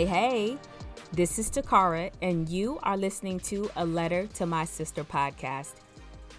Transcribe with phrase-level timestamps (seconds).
[0.00, 0.58] Hey, hey,
[1.12, 5.74] this is Takara, and you are listening to A Letter to My Sister podcast.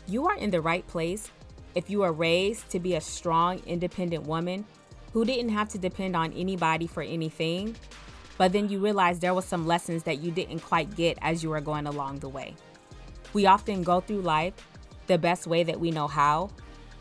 [0.08, 1.30] You are in the right place
[1.76, 4.66] if you are raised to be a strong, independent woman
[5.14, 7.76] who didn't have to depend on anybody for anything,
[8.40, 11.52] but then you realize there were some lessons that you didn't quite get as you
[11.52, 12.56] were going along the way.
[13.34, 14.56] We often go through life
[15.06, 16.50] the best way that we know how,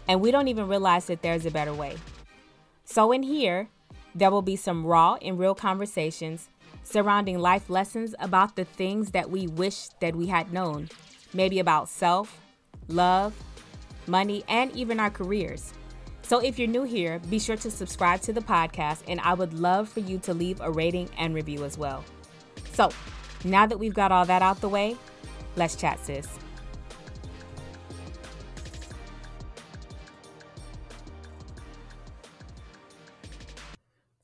[0.09, 1.97] and we don't even realize that there's a better way.
[2.85, 3.71] So, in here,
[4.15, 6.49] there will be some raw and real conversations
[6.83, 10.89] surrounding life lessons about the things that we wish that we had known,
[11.33, 12.41] maybe about self,
[12.89, 13.35] love,
[14.07, 15.73] money, and even our careers.
[16.23, 19.55] So if you're new here, be sure to subscribe to the podcast, and I would
[19.55, 22.05] love for you to leave a rating and review as well.
[22.73, 22.91] So
[23.45, 24.97] now that we've got all that out the way,
[25.57, 26.29] let's chat, sis.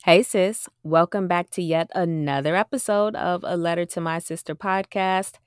[0.07, 0.69] Hey, sis.
[0.85, 5.41] Welcome back to yet another episode of A Letter to My Sister podcast.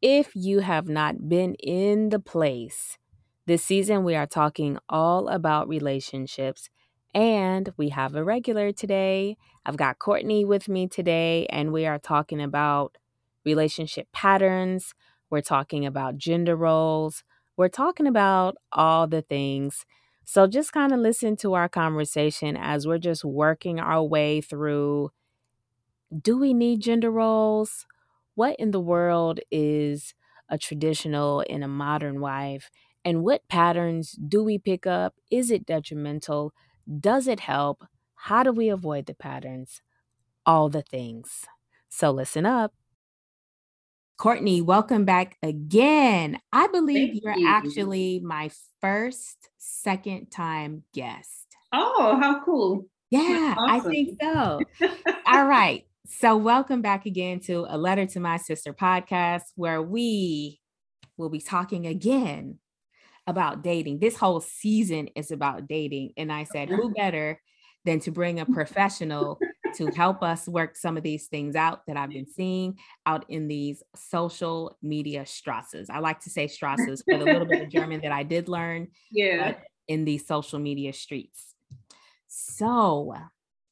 [0.00, 2.98] If you have not been in the place,
[3.46, 6.68] this season we are talking all about relationships,
[7.14, 9.36] and we have a regular today.
[9.64, 12.98] I've got Courtney with me today, and we are talking about
[13.44, 14.94] relationship patterns.
[15.30, 17.22] We're talking about gender roles.
[17.56, 19.86] We're talking about all the things
[20.32, 25.10] so just kind of listen to our conversation as we're just working our way through
[26.22, 27.86] do we need gender roles?
[28.34, 30.14] What in the world is
[30.48, 32.70] a traditional and a modern wife?
[33.04, 35.14] And what patterns do we pick up?
[35.30, 36.54] Is it detrimental?
[37.00, 37.84] Does it help?
[38.14, 39.82] How do we avoid the patterns?
[40.46, 41.44] All the things.
[41.90, 42.72] So listen up.
[44.22, 46.38] Courtney, welcome back again.
[46.52, 47.48] I believe Thank you're you.
[47.48, 51.48] actually my first second time guest.
[51.72, 52.86] Oh, how cool.
[53.10, 53.68] Yeah, awesome.
[53.68, 54.60] I think so.
[55.26, 55.84] All right.
[56.06, 60.60] So, welcome back again to A Letter to My Sister podcast, where we
[61.16, 62.60] will be talking again
[63.26, 63.98] about dating.
[63.98, 66.12] This whole season is about dating.
[66.16, 67.40] And I said, who better
[67.84, 69.40] than to bring a professional
[69.74, 73.48] to help us work some of these things out that I've been seeing out in
[73.48, 75.90] these social media strasses.
[75.90, 78.88] I like to say strasses for the little bit of German that I did learn.
[79.10, 79.56] Yeah.
[79.88, 81.54] In these social media streets.
[82.28, 83.14] So,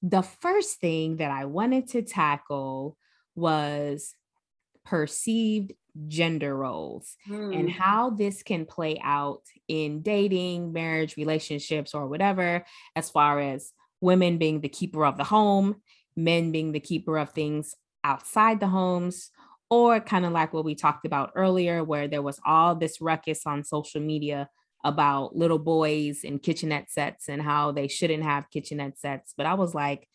[0.03, 2.97] the first thing that I wanted to tackle
[3.34, 4.15] was
[4.84, 5.72] perceived
[6.09, 7.59] gender roles mm.
[7.59, 7.78] and hmm.
[7.78, 12.65] how this can play out in dating, marriage, relationships, or whatever,
[12.97, 15.77] as far as women being the keeper of the home,
[16.16, 17.75] men being the keeper of things
[18.05, 19.31] outside the homes,
[19.69, 23.47] or kind of like what we talked about earlier, where there was all this ruckus
[23.47, 24.49] on social media
[24.84, 29.34] about little boys and kitchenette sets and how they shouldn't have kitchenette sets.
[29.37, 30.09] But I was like,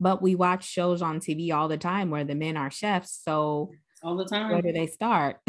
[0.00, 3.20] but we watch shows on TV all the time where the men are chefs.
[3.24, 3.70] So
[4.02, 4.50] all the time.
[4.50, 5.36] Where do they start?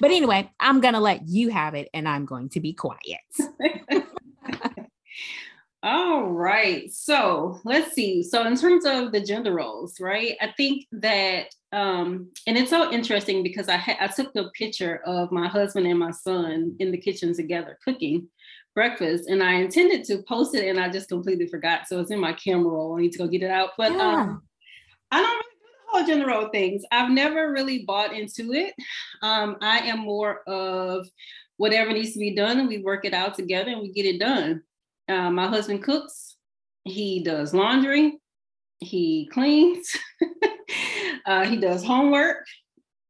[0.00, 3.00] but anyway, I'm going to let you have it and I'm going to be quiet.
[5.84, 6.90] All right.
[6.90, 8.22] So let's see.
[8.22, 10.34] So in terms of the gender roles, right?
[10.40, 15.02] I think that, um, and it's so interesting because I ha- I took a picture
[15.04, 18.28] of my husband and my son in the kitchen together cooking
[18.74, 21.86] breakfast, and I intended to post it, and I just completely forgot.
[21.86, 22.96] So it's in my camera roll.
[22.96, 23.72] I need to go get it out.
[23.76, 23.98] But yeah.
[24.00, 24.42] um,
[25.10, 26.82] I don't really do the whole gender role things.
[26.92, 28.72] I've never really bought into it.
[29.20, 31.06] Um, I am more of
[31.58, 34.18] whatever needs to be done, and we work it out together, and we get it
[34.18, 34.62] done.
[35.08, 36.36] Uh, my husband cooks,
[36.84, 38.18] he does laundry,
[38.78, 39.90] he cleans,
[41.26, 42.44] uh, he does homework,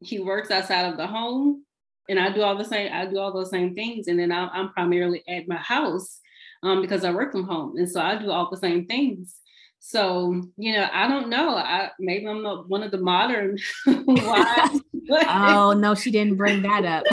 [0.01, 1.65] he works outside of the home,
[2.09, 2.93] and I do all the same.
[2.93, 6.21] I do all those same things, and then I, am primarily at my house
[6.63, 9.37] um, because I work from home, and so I do all the same things.
[9.79, 11.57] So you know, I don't know.
[11.57, 14.81] I maybe I'm not one of the modern wives.
[15.11, 17.05] oh no, she didn't bring that up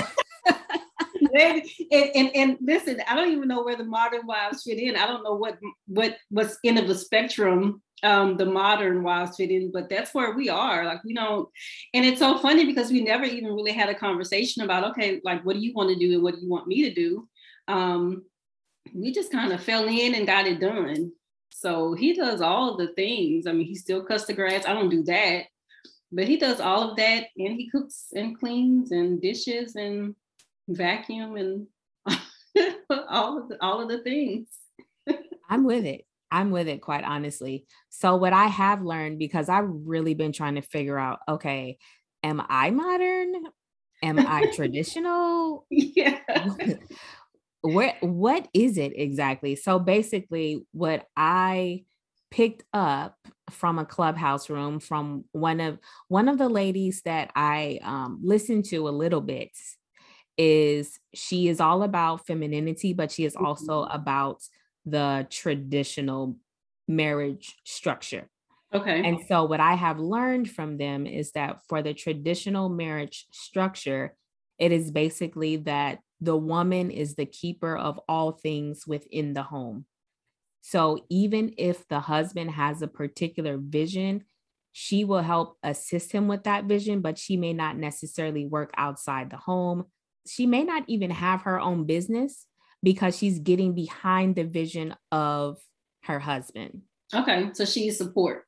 [1.33, 4.95] and, and, and listen, I don't even know where the modern wives fit in.
[4.95, 5.57] I don't know what
[5.87, 10.33] what what's end of the spectrum um, the modern wives fit in, but that's where
[10.33, 10.85] we are.
[10.85, 11.47] Like we don't,
[11.93, 15.45] and it's so funny because we never even really had a conversation about okay, like
[15.45, 17.27] what do you want to do and what do you want me to do.
[17.67, 18.23] Um,
[18.93, 21.11] we just kind of fell in and got it done.
[21.49, 23.45] So he does all of the things.
[23.45, 24.65] I mean, he still cuts the grass.
[24.65, 25.43] I don't do that,
[26.11, 30.15] but he does all of that, and he cooks and cleans and dishes and
[30.67, 31.67] vacuum and
[33.09, 34.47] all of the, all of the things.
[35.49, 36.05] I'm with it.
[36.31, 37.65] I'm with it quite honestly.
[37.89, 41.77] So what I have learned because I've really been trying to figure out okay,
[42.23, 43.33] am I modern?
[44.01, 45.65] Am I traditional?
[45.69, 46.19] Yeah.
[47.61, 49.55] Where what is it exactly?
[49.55, 51.83] So basically what I
[52.31, 53.17] picked up
[53.49, 55.77] from a clubhouse room from one of
[56.07, 59.51] one of the ladies that I um, listened to a little bit
[60.37, 63.95] is she is all about femininity, but she is also mm-hmm.
[63.95, 64.41] about
[64.85, 66.37] the traditional
[66.87, 68.29] marriage structure.
[68.73, 69.03] Okay.
[69.03, 74.15] And so, what I have learned from them is that for the traditional marriage structure,
[74.57, 79.85] it is basically that the woman is the keeper of all things within the home.
[80.61, 84.23] So, even if the husband has a particular vision,
[84.71, 89.29] she will help assist him with that vision, but she may not necessarily work outside
[89.29, 89.85] the home.
[90.27, 92.45] She may not even have her own business
[92.83, 95.57] because she's getting behind the vision of
[96.03, 96.81] her husband.
[97.13, 97.49] Okay.
[97.53, 98.45] So she's support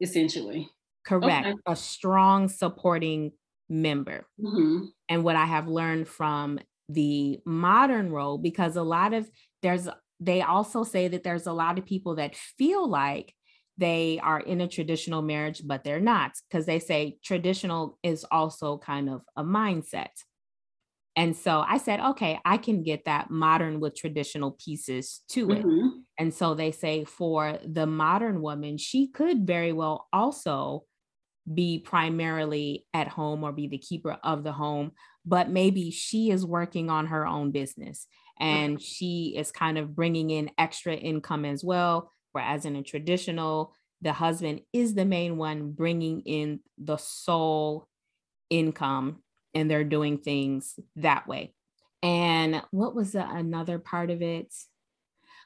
[0.00, 0.68] essentially.
[1.06, 1.46] Correct.
[1.46, 1.56] Okay.
[1.66, 3.32] A strong supporting
[3.68, 4.26] member.
[4.40, 4.86] Mm-hmm.
[5.08, 6.58] And what I have learned from
[6.88, 9.30] the modern role, because a lot of
[9.62, 9.88] there's,
[10.20, 13.34] they also say that there's a lot of people that feel like
[13.78, 18.78] they are in a traditional marriage, but they're not, because they say traditional is also
[18.78, 20.10] kind of a mindset.
[21.14, 25.64] And so I said, okay, I can get that modern with traditional pieces to it.
[25.64, 25.88] Mm-hmm.
[26.18, 30.84] And so they say for the modern woman, she could very well also
[31.52, 34.92] be primarily at home or be the keeper of the home,
[35.26, 38.06] but maybe she is working on her own business
[38.40, 42.10] and she is kind of bringing in extra income as well.
[42.32, 47.86] Whereas in a traditional, the husband is the main one bringing in the sole
[48.50, 49.22] income
[49.54, 51.54] and they're doing things that way.
[52.02, 54.52] And what was the, another part of it?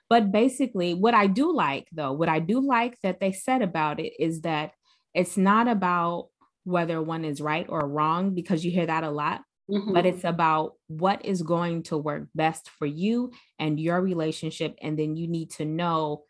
[0.08, 3.98] But basically, what I do like, though, what I do like that they said about
[4.00, 4.72] it is that
[5.14, 6.28] it's not about
[6.64, 9.92] whether one is right or wrong, because you hear that a lot, mm-hmm.
[9.92, 14.76] but it's about what is going to work best for you and your relationship.
[14.80, 16.24] And then you need to know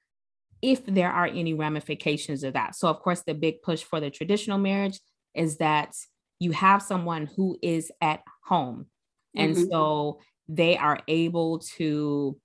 [0.62, 2.74] if there are any ramifications of that.
[2.74, 4.98] So, of course, the big push for the traditional marriage
[5.34, 5.94] is that
[6.38, 8.86] you have someone who is at home.
[9.34, 9.70] And mm-hmm.
[9.70, 12.38] so they are able to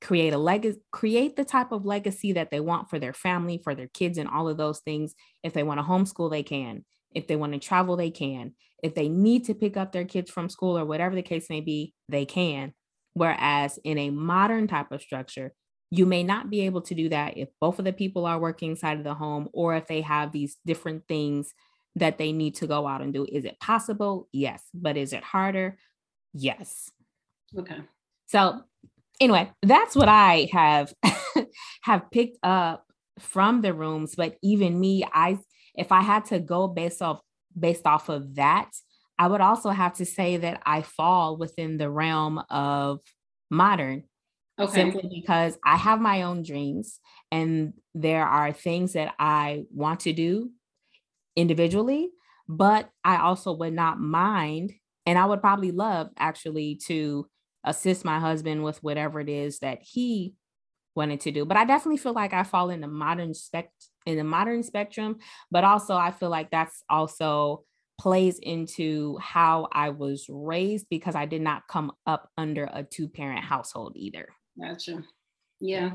[0.00, 3.74] create a legacy create the type of legacy that they want for their family for
[3.74, 7.26] their kids and all of those things if they want to homeschool they can if
[7.26, 8.52] they want to travel they can
[8.82, 11.62] if they need to pick up their kids from school or whatever the case may
[11.62, 12.74] be they can
[13.14, 15.54] whereas in a modern type of structure
[15.90, 18.72] you may not be able to do that if both of the people are working
[18.72, 21.54] inside of the home or if they have these different things
[21.96, 23.26] that they need to go out and do.
[23.30, 24.28] Is it possible?
[24.32, 24.62] Yes.
[24.74, 25.78] But is it harder?
[26.32, 26.90] Yes.
[27.56, 27.78] Okay.
[28.26, 28.62] So
[29.20, 30.92] anyway, that's what I have
[31.82, 32.84] have picked up
[33.18, 34.14] from the rooms.
[34.16, 35.38] But even me, I
[35.74, 37.20] if I had to go based off
[37.58, 38.70] based off of that,
[39.18, 43.00] I would also have to say that I fall within the realm of
[43.50, 44.04] modern.
[44.58, 44.72] Okay.
[44.72, 47.00] Simply because I have my own dreams
[47.32, 50.50] and there are things that I want to do
[51.36, 52.10] individually,
[52.48, 54.72] but I also would not mind,
[55.06, 57.28] and I would probably love actually to
[57.64, 60.34] assist my husband with whatever it is that he
[60.94, 61.44] wanted to do.
[61.44, 63.70] But I definitely feel like I fall in the modern spec
[64.06, 65.16] in the modern spectrum,
[65.50, 67.64] but also I feel like that's also
[67.98, 73.08] plays into how I was raised because I did not come up under a two
[73.08, 74.28] parent household either.
[74.60, 75.02] Gotcha.
[75.60, 75.92] Yeah.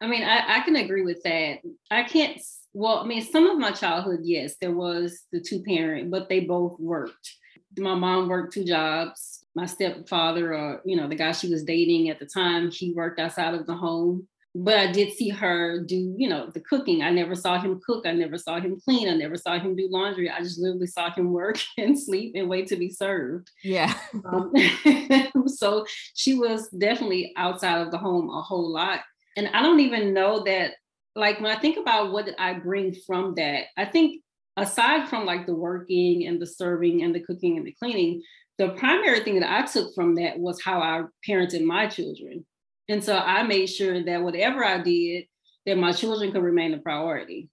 [0.00, 1.58] I mean, I, I can agree with that.
[1.90, 2.40] I can't,
[2.72, 6.40] well, I mean, some of my childhood, yes, there was the two parent, but they
[6.40, 7.36] both worked.
[7.78, 9.44] My mom worked two jobs.
[9.54, 13.20] My stepfather, or, you know, the guy she was dating at the time, he worked
[13.20, 14.26] outside of the home.
[14.54, 17.02] But I did see her do, you know, the cooking.
[17.02, 18.04] I never saw him cook.
[18.06, 19.08] I never saw him clean.
[19.08, 20.28] I never saw him do laundry.
[20.28, 23.50] I just literally saw him work and sleep and wait to be served.
[23.64, 23.94] Yeah.
[24.26, 24.52] um,
[25.46, 29.00] so she was definitely outside of the home a whole lot
[29.36, 30.74] and I don't even know that,
[31.14, 34.22] like, when I think about what I bring from that, I think
[34.56, 38.22] aside from like the working and the serving and the cooking and the cleaning,
[38.58, 42.44] the primary thing that I took from that was how I parented my children.
[42.92, 45.24] And so I made sure that whatever I did,
[45.64, 47.48] that my children could remain a priority.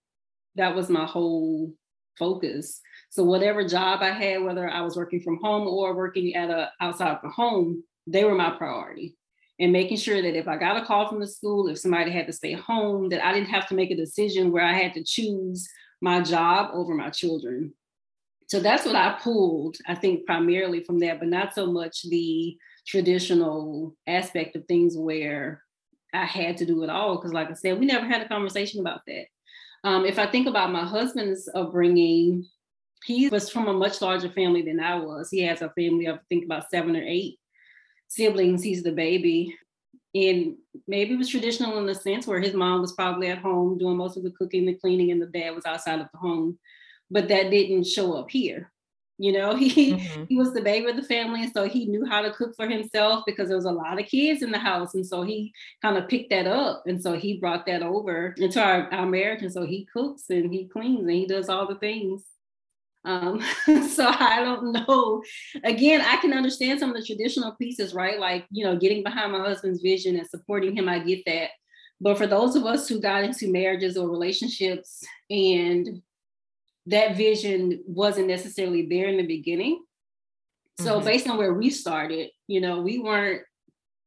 [0.56, 1.74] That was my whole
[2.18, 2.82] focus.
[3.10, 6.72] So whatever job I had, whether I was working from home or working at a
[6.82, 9.16] outside of the home, they were my priority
[9.62, 12.28] and making sure that if I got a call from the school, if somebody had
[12.28, 15.04] to stay home, that I didn't have to make a decision where I had to
[15.06, 15.70] choose
[16.02, 17.74] my job over my children.
[18.48, 22.58] So that's what I pulled, I think, primarily from that, but not so much the
[22.86, 25.64] traditional aspect of things where
[26.14, 27.16] I had to do it all.
[27.16, 29.26] Because, like I said, we never had a conversation about that.
[29.84, 32.46] Um, if I think about my husband's upbringing,
[33.06, 35.30] he was from a much larger family than I was.
[35.30, 37.40] He has a family of, I think, about seven or eight
[38.08, 38.64] siblings.
[38.64, 39.56] He's the baby.
[40.16, 40.56] and
[40.88, 43.96] maybe it was traditional in the sense where his mom was probably at home doing
[43.98, 46.58] most of the cooking, the cleaning, and the dad was outside of the home.
[47.12, 48.72] But that didn't show up here.
[49.20, 50.24] You know, he mm-hmm.
[50.30, 52.68] he was the baby of the family, and so he knew how to cook for
[52.68, 55.98] himself because there was a lot of kids in the house, and so he kind
[55.98, 59.52] of picked that up, and so he brought that over into our, our marriage, and
[59.52, 62.24] so he cooks and he cleans and he does all the things.
[63.06, 65.22] Um, so I don't know.
[65.64, 68.20] Again, I can understand some of the traditional pieces, right?
[68.20, 71.50] Like, you know, getting behind my husband's vision and supporting him, I get that.
[72.02, 76.02] But for those of us who got into marriages or relationships and
[76.90, 79.84] that vision wasn't necessarily there in the beginning.
[80.80, 81.06] So mm-hmm.
[81.06, 83.42] based on where we started, you know, we weren't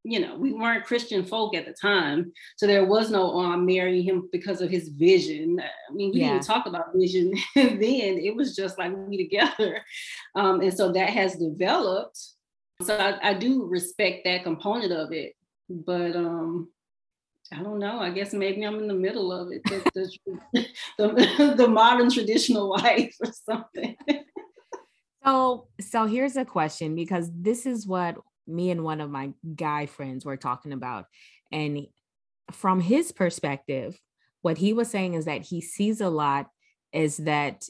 [0.05, 2.33] you know, we weren't Christian folk at the time.
[2.57, 5.61] So there was no, oh, I'm marrying him because of his vision.
[5.61, 6.33] I mean, we yeah.
[6.33, 7.79] didn't talk about vision then.
[7.81, 9.81] It was just like we together.
[10.35, 12.19] Um, and so that has developed.
[12.83, 15.35] So I, I do respect that component of it.
[15.71, 16.69] But um,
[17.52, 17.99] I don't know.
[18.00, 19.62] I guess maybe I'm in the middle of it.
[19.64, 20.11] The,
[20.54, 20.66] the,
[20.99, 23.97] the, the modern traditional wife or something.
[25.25, 28.16] So, so here's a question because this is what
[28.47, 31.06] me and one of my guy friends were talking about.
[31.52, 31.87] And
[32.50, 33.99] from his perspective,
[34.40, 36.49] what he was saying is that he sees a lot
[36.92, 37.64] is that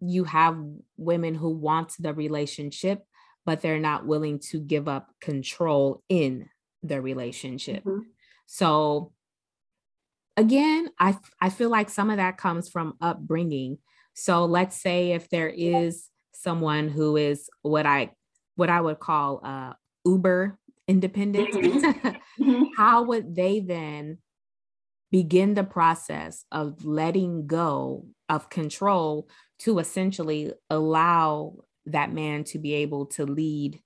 [0.00, 0.56] you have
[0.96, 3.02] women who want the relationship,
[3.44, 6.48] but they're not willing to give up control in
[6.82, 7.84] the relationship.
[7.84, 8.00] Mm-hmm.
[8.46, 9.12] So
[10.36, 13.78] again, I I feel like some of that comes from upbringing.
[14.14, 18.10] So let's say if there is someone who is what I
[18.56, 19.72] what I would call uh,
[20.04, 20.58] uber
[20.88, 22.08] independent mm-hmm.
[22.42, 22.64] mm-hmm.
[22.76, 24.18] how would they then
[25.10, 29.28] begin the process of letting go of control
[29.60, 31.54] to essentially allow
[31.86, 33.80] that man to be able to lead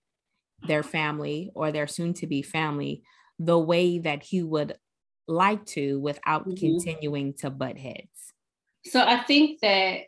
[0.66, 3.02] their family or their soon to be family
[3.38, 4.76] the way that he would
[5.28, 6.54] like to without mm-hmm.
[6.54, 8.16] continuing to butt heads
[8.88, 10.00] so I think that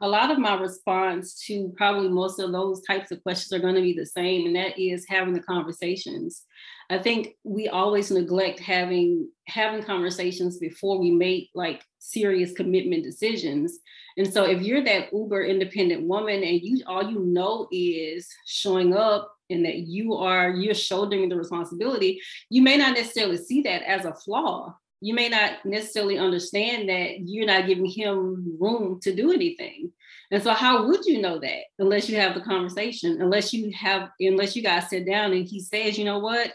[0.00, 3.76] a lot of my response to probably most of those types of questions are going
[3.76, 6.42] to be the same, and that is having the conversations.
[6.90, 13.78] I think we always neglect having having conversations before we make like serious commitment decisions.
[14.16, 18.94] And so if you're that uber independent woman and you all you know is showing
[18.94, 22.20] up and that you are you're shouldering the responsibility,
[22.50, 24.74] you may not necessarily see that as a flaw
[25.04, 29.92] you may not necessarily understand that you're not giving him room to do anything.
[30.30, 34.08] And so how would you know that unless you have the conversation, unless you have,
[34.18, 36.50] unless you guys sit down and he says, you know what,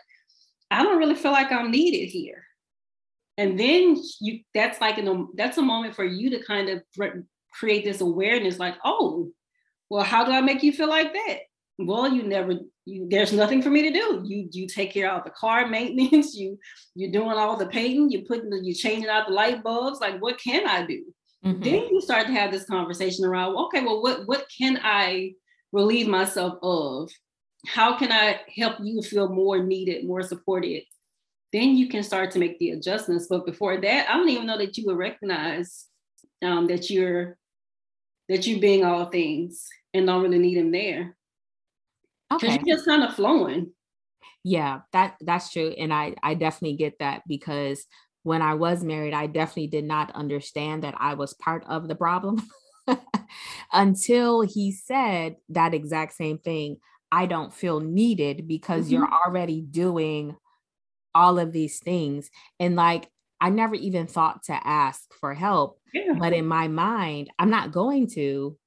[0.71, 2.43] I don't really feel like I'm needed here.
[3.37, 6.81] And then you that's like an that's a moment for you to kind of
[7.53, 9.29] create this awareness like, oh,
[9.91, 11.37] well, how do I make you feel like that?
[11.79, 14.21] Well you never you, there's nothing for me to do.
[14.25, 16.35] You you take care of the car maintenance.
[16.35, 16.57] You
[16.95, 18.11] you're doing all the painting.
[18.11, 19.99] You're putting the, you're changing out the light bulbs.
[19.99, 21.03] Like what can i do?
[21.45, 21.63] Mm-hmm.
[21.63, 25.31] then you start to have this conversation around okay well what what can i
[25.71, 27.09] relieve myself of?
[27.65, 30.83] How can i help you feel more needed more supported?
[31.53, 33.27] Then you can start to make the adjustments.
[33.29, 35.85] But before that i don't even know that you would recognize
[36.43, 37.37] um, that you're
[38.27, 41.15] that you're being all things and don't really need them there
[42.31, 42.59] Okay.
[42.65, 43.71] You're just kind of flowing.
[44.43, 45.73] Yeah, that that's true.
[45.77, 47.85] And I I definitely get that because
[48.23, 51.95] when I was married, I definitely did not understand that I was part of the
[51.95, 52.41] problem
[53.73, 56.77] until he said that exact same thing.
[57.11, 58.95] I don't feel needed because mm-hmm.
[58.95, 60.35] you're already doing
[61.15, 62.29] all of these things.
[62.59, 63.09] And like,
[63.41, 65.79] I never even thought to ask for help.
[65.93, 66.13] Yeah.
[66.19, 68.57] But in my mind, I'm not going to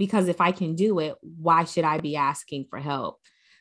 [0.00, 3.18] because if I can do it, why should I be asking for help?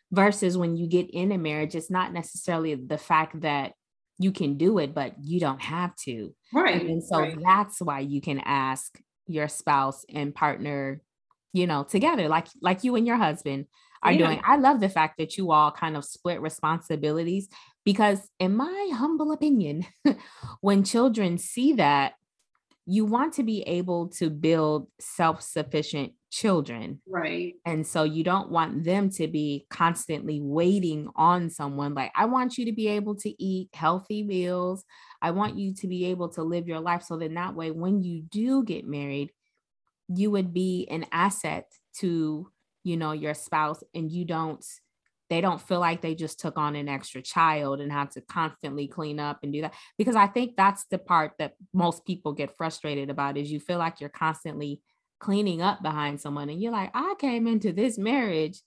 [0.10, 3.74] Versus when you get in a marriage, it's not necessarily the fact that
[4.20, 6.34] you can do it, but you don't have to.
[6.54, 6.82] Right.
[6.82, 7.38] And so right.
[7.44, 11.02] that's why you can ask your spouse and partner,
[11.52, 13.66] you know, together, like like you and your husband
[14.02, 14.26] are yeah.
[14.26, 14.42] doing.
[14.46, 17.50] I love the fact that you all kind of split responsibilities
[17.84, 19.86] because, in my humble opinion,
[20.62, 22.14] when children see that,
[22.86, 27.02] you want to be able to build self sufficient children.
[27.08, 27.56] Right.
[27.66, 31.94] And so you don't want them to be constantly waiting on someone.
[31.94, 34.84] Like, I want you to be able to eat healthy meals.
[35.22, 38.02] I want you to be able to live your life so then that way, when
[38.04, 39.32] you do get married,
[40.08, 41.66] you would be an asset
[41.98, 42.52] to,
[42.84, 44.66] you know, your spouse and you don't
[45.30, 48.88] they don't feel like they just took on an extra child and have to constantly
[48.88, 52.58] clean up and do that because i think that's the part that most people get
[52.58, 54.82] frustrated about is you feel like you're constantly
[55.20, 58.62] cleaning up behind someone and you're like i came into this marriage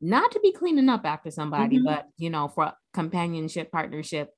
[0.00, 1.86] not to be cleaning up after somebody mm-hmm.
[1.86, 4.34] but you know for companionship partnership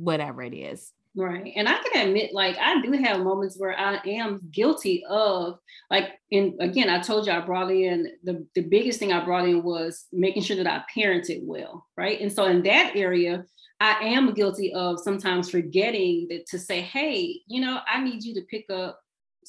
[0.00, 0.92] whatever it is.
[1.16, 1.52] Right.
[1.56, 5.58] And I can admit, like, I do have moments where I am guilty of,
[5.90, 9.48] like, and again, I told you I brought in the, the biggest thing I brought
[9.48, 11.84] in was making sure that I parented well.
[11.96, 12.20] Right.
[12.20, 13.44] And so in that area,
[13.80, 18.34] I am guilty of sometimes forgetting that to say, hey, you know, I need you
[18.34, 19.00] to pick up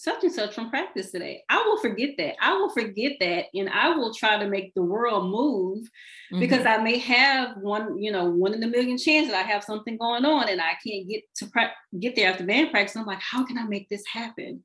[0.02, 1.44] such and such from practice today.
[1.48, 2.34] I will forget that.
[2.42, 6.40] I will forget that and I will try to make the world move mm-hmm.
[6.40, 9.64] because I may have one, you know, one in a million chance that I have
[9.64, 12.96] something going on and I can't get to pra- get there after band practice.
[12.96, 14.64] I'm like, how can I make this happen?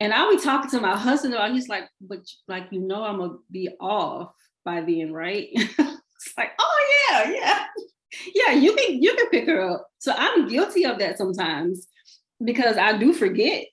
[0.00, 3.18] And I'll be talking to my husband about he's like, but like you know I'm
[3.18, 4.34] gonna be off
[4.64, 5.46] by then, right?
[5.54, 7.64] it's like, oh yeah, yeah.
[8.34, 9.86] Yeah, you can you can pick her up.
[9.98, 11.86] So I'm guilty of that sometimes
[12.44, 13.66] because I do forget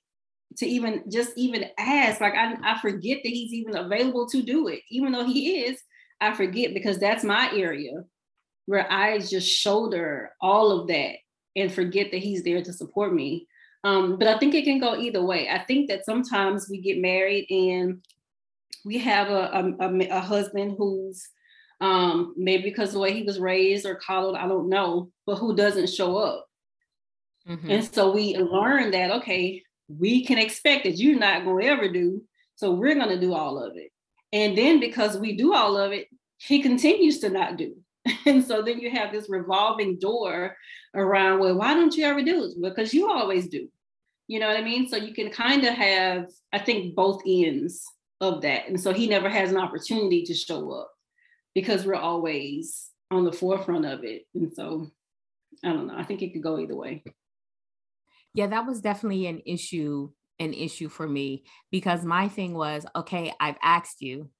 [0.56, 2.20] to even just even ask.
[2.20, 5.80] Like I, I forget that he's even available to do it, even though he is.
[6.20, 8.04] I forget because that's my area
[8.66, 11.16] where I just shoulder all of that
[11.56, 13.48] and forget that he's there to support me.
[13.82, 15.48] Um, but I think it can go either way.
[15.48, 18.04] I think that sometimes we get married and
[18.84, 21.26] we have a, a, a husband who's
[21.80, 25.56] um, maybe because the way he was raised or coddled, I don't know, but who
[25.56, 26.46] doesn't show up.
[27.48, 27.70] Mm-hmm.
[27.70, 29.62] And so we learn that, okay,
[29.98, 32.22] we can expect that you're not going to ever do.
[32.56, 33.90] So we're going to do all of it.
[34.32, 37.76] And then because we do all of it, he continues to not do.
[38.26, 40.56] And so then you have this revolving door
[40.94, 42.52] around, well, why don't you ever do it?
[42.62, 43.68] Because you always do.
[44.26, 44.88] You know what I mean?
[44.88, 47.84] So you can kind of have, I think, both ends
[48.20, 48.68] of that.
[48.68, 50.90] And so he never has an opportunity to show up
[51.54, 54.22] because we're always on the forefront of it.
[54.34, 54.90] And so
[55.64, 55.96] I don't know.
[55.96, 57.02] I think it could go either way
[58.34, 63.32] yeah that was definitely an issue an issue for me because my thing was okay
[63.40, 64.30] i've asked you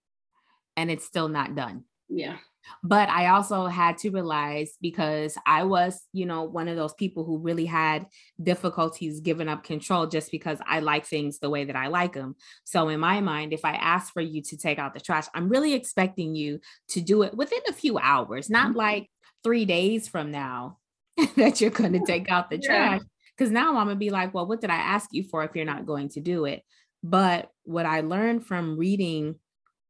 [0.77, 2.37] and it's still not done yeah
[2.83, 7.25] but i also had to realize because i was you know one of those people
[7.25, 8.07] who really had
[8.43, 12.35] difficulties giving up control just because i like things the way that i like them
[12.65, 15.49] so in my mind if i ask for you to take out the trash i'm
[15.49, 18.79] really expecting you to do it within a few hours not mm-hmm.
[18.79, 19.11] like
[19.43, 20.79] three days from now
[21.37, 22.69] that you're going to take out the yeah.
[22.69, 23.01] trash
[23.41, 25.65] because now I'm gonna be like, well, what did I ask you for if you're
[25.65, 26.63] not going to do it?
[27.03, 29.37] But what I learned from reading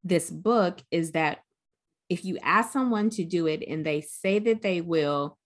[0.05, 1.39] this book is that
[2.09, 5.37] if you ask someone to do it and they say that they will,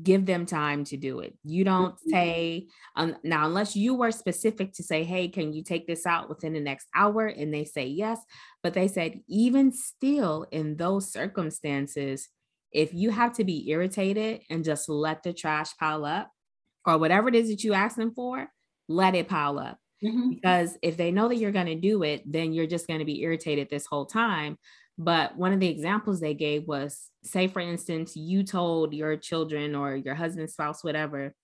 [0.00, 1.36] give them time to do it.
[1.44, 2.10] You don't mm-hmm.
[2.10, 2.66] say,
[2.96, 6.52] um, now, unless you were specific to say, hey, can you take this out within
[6.52, 7.26] the next hour?
[7.26, 8.18] And they say yes.
[8.60, 12.28] But they said, even still, in those circumstances,
[12.72, 16.28] if you have to be irritated and just let the trash pile up,
[16.86, 18.48] or whatever it is that you ask them for,
[18.88, 19.78] let it pile up.
[20.02, 20.30] Mm-hmm.
[20.30, 23.06] Because if they know that you're going to do it, then you're just going to
[23.06, 24.58] be irritated this whole time.
[24.98, 29.74] But one of the examples they gave was say, for instance, you told your children
[29.74, 31.34] or your husband, spouse, whatever,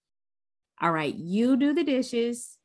[0.81, 2.57] all right, you do the dishes,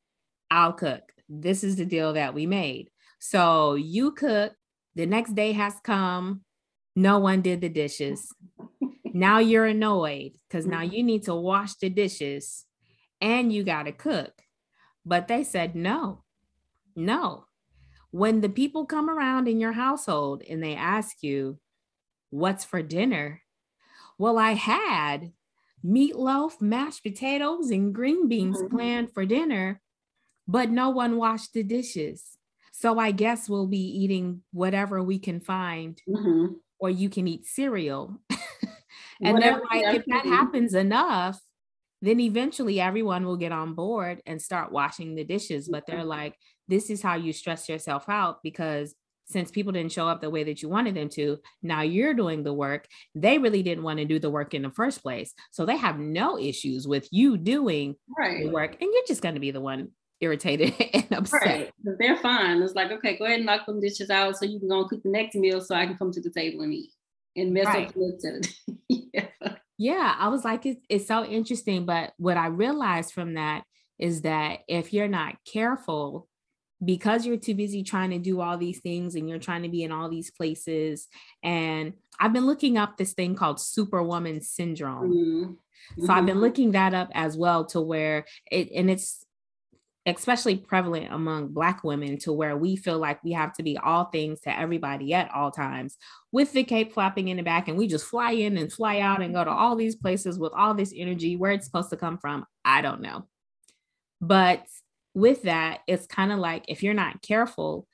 [0.52, 1.02] I'll cook.
[1.28, 2.90] This is the deal that we made.
[3.20, 4.54] So you cook,
[4.94, 6.42] the next day has come,
[6.96, 8.34] no one did the dishes.
[9.14, 10.94] now you're annoyed because now mm-hmm.
[10.94, 12.65] you need to wash the dishes
[13.22, 14.42] and you got to cook.
[15.06, 16.24] But they said, no,
[16.96, 17.46] no.
[18.12, 21.60] When the people come around in your household and they ask you,
[22.30, 23.42] what's for dinner?
[24.18, 25.32] Well, I had
[25.86, 28.76] meatloaf, mashed potatoes, and green beans mm-hmm.
[28.76, 29.82] planned for dinner,
[30.48, 32.38] but no one washed the dishes.
[32.72, 36.54] So I guess we'll be eating whatever we can find, mm-hmm.
[36.80, 38.20] or you can eat cereal.
[39.22, 41.40] and they're like, if that happens enough,
[42.06, 45.68] then eventually everyone will get on board and start washing the dishes.
[45.68, 46.08] But they're mm-hmm.
[46.08, 46.36] like,
[46.68, 48.96] this is how you stress yourself out because
[49.28, 52.44] since people didn't show up the way that you wanted them to, now you're doing
[52.44, 52.88] the work.
[53.16, 55.34] They really didn't want to do the work in the first place.
[55.52, 58.44] So they have no issues with you doing right.
[58.44, 58.78] the work.
[58.80, 59.90] And you're just going to be the one
[60.22, 61.42] irritated and upset.
[61.42, 61.72] Right.
[62.00, 62.62] They're fine.
[62.62, 64.90] It's like, okay, go ahead and knock them dishes out so you can go and
[64.90, 66.92] cook the next meal so I can come to the table and eat
[67.36, 67.88] and mess right.
[67.88, 68.76] up the yeah.
[69.78, 71.86] yeah, I was like, it's, it's so interesting.
[71.86, 73.64] But what I realized from that
[74.00, 76.28] is that if you're not careful,
[76.84, 79.84] because you're too busy trying to do all these things and you're trying to be
[79.84, 81.08] in all these places.
[81.42, 85.12] And I've been looking up this thing called superwoman syndrome.
[85.12, 86.06] Mm-hmm.
[86.06, 86.44] So I've been mm-hmm.
[86.44, 89.25] looking that up as well to where it, and it's
[90.06, 94.06] especially prevalent among black women to where we feel like we have to be all
[94.06, 95.98] things to everybody at all times
[96.32, 99.22] with the cape flapping in the back and we just fly in and fly out
[99.22, 102.18] and go to all these places with all this energy where it's supposed to come
[102.18, 103.26] from i don't know.
[104.22, 104.66] But
[105.14, 107.88] with that it's kind of like if you're not careful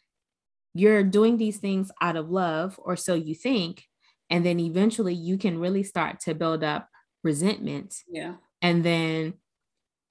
[0.74, 3.86] you're doing these things out of love or so you think
[4.30, 6.88] and then eventually you can really start to build up
[7.24, 7.95] resentment.
[8.10, 8.36] Yeah.
[8.62, 9.34] And then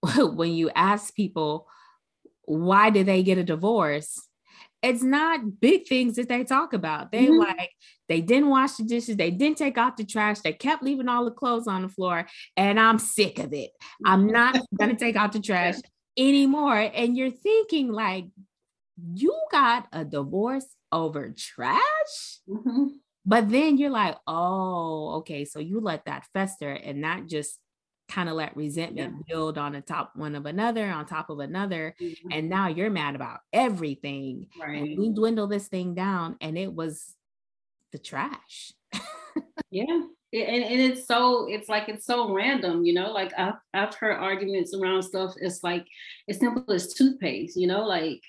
[0.17, 1.67] when you ask people,
[2.51, 4.27] why did they get a divorce?
[4.83, 7.13] It's not big things that they talk about.
[7.13, 7.39] They mm-hmm.
[7.39, 7.71] like,
[8.09, 11.25] they didn't wash the dishes, they didn't take out the trash, they kept leaving all
[11.25, 13.71] the clothes on the floor, and I'm sick of it.
[14.05, 15.77] I'm not gonna take out the trash
[16.17, 16.77] anymore.
[16.77, 18.27] And you're thinking, like,
[19.15, 21.79] you got a divorce over trash?
[22.49, 22.87] Mm-hmm.
[23.25, 25.45] But then you're like, oh, okay.
[25.45, 27.61] So you let that fester and not just
[28.11, 29.23] kind of let resentment yeah.
[29.29, 32.29] build on the top one of another on top of another mm-hmm.
[32.33, 34.83] and now you're mad about everything right.
[34.83, 37.15] and we dwindle this thing down and it was
[37.93, 38.73] the trash
[39.71, 39.85] yeah
[40.33, 44.17] and, and it's so it's like it's so random you know like I've, I've heard
[44.17, 45.87] arguments around stuff it's like
[46.29, 48.23] as simple as toothpaste you know like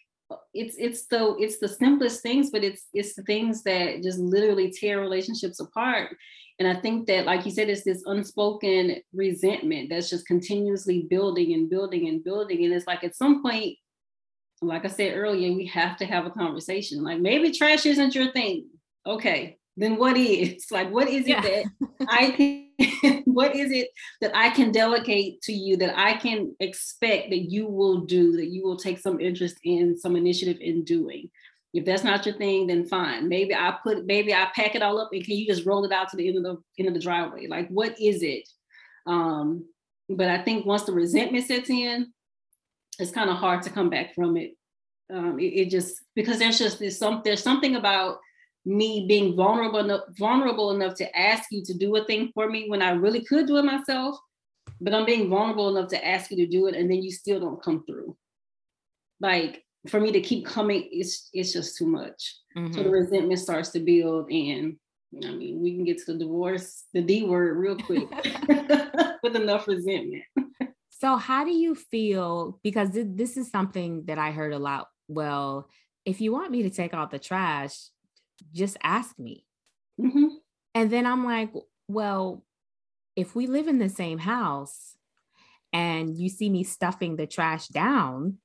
[0.54, 4.72] it's it's the it's the simplest things but it's it's the things that just literally
[4.72, 6.15] tear relationships apart
[6.62, 11.54] and I think that, like you said, it's this unspoken resentment that's just continuously building
[11.54, 12.63] and building and building.
[12.63, 13.80] And it's like at some point,
[14.62, 17.04] like I said earlier, we have to have a conversation.
[17.04, 18.67] Like maybe trash isn't your thing.
[19.08, 20.67] Okay, then what is?
[20.72, 21.41] Like, what is it yeah.
[21.41, 21.65] that
[22.08, 22.61] I can,
[23.26, 23.89] what is it
[24.22, 28.48] that I can delegate to you that I can expect that you will do, that
[28.48, 31.30] you will take some interest in, some initiative in doing?
[31.74, 33.30] If that's not your thing, then fine.
[33.30, 35.94] Maybe I put, maybe I pack it all up and can you just roll it
[35.94, 37.48] out to the end of the end of the driveway?
[37.48, 38.48] Like, what is it?
[39.06, 39.65] Um,
[40.10, 42.12] but I think once the resentment sets in,
[43.00, 44.52] it's kind of hard to come back from it.
[45.12, 48.20] Um, it, it, just because there's just there's some there's something about
[48.65, 52.69] me being vulnerable enough vulnerable enough to ask you to do a thing for me
[52.69, 54.17] when I really could do it myself,
[54.80, 57.39] but I'm being vulnerable enough to ask you to do it and then you still
[57.39, 58.15] don't come through.
[59.19, 62.36] Like for me to keep coming, it's it's just too much.
[62.56, 62.74] Mm-hmm.
[62.74, 64.78] So the resentment starts to build, and
[65.26, 68.08] I mean, we can get to the divorce, the D word, real quick,
[69.24, 70.24] with enough resentment.
[70.89, 72.60] so, how do you feel?
[72.63, 74.88] Because this is something that I heard a lot.
[75.08, 75.67] Well,
[76.06, 77.76] if you want me to take out the trash,
[78.54, 79.45] just ask me.
[79.99, 80.27] Mm-hmm.
[80.75, 81.51] And then I'm like,
[81.88, 82.43] well,
[83.15, 84.95] if we live in the same house
[85.73, 88.38] and you see me stuffing the trash down,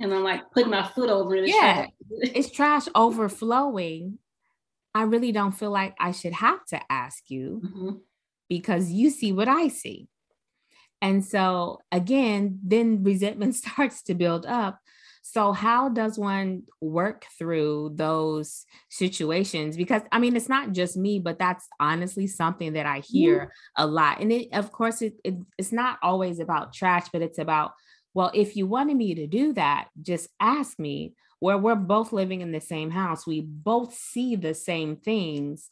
[0.00, 1.48] and I'm like putting my foot over it.
[1.48, 4.18] Yeah, it's trash overflowing.
[4.94, 7.90] I really don't feel like I should have to ask you mm-hmm.
[8.48, 10.08] because you see what I see.
[11.02, 14.78] And so again, then resentment starts to build up.
[15.26, 19.74] So, how does one work through those situations?
[19.74, 23.84] Because I mean, it's not just me, but that's honestly something that I hear yeah.
[23.84, 24.20] a lot.
[24.20, 27.72] And it, of course, it, it, it's not always about trash, but it's about
[28.12, 32.42] well, if you wanted me to do that, just ask me where we're both living
[32.42, 33.26] in the same house.
[33.26, 35.70] We both see the same things.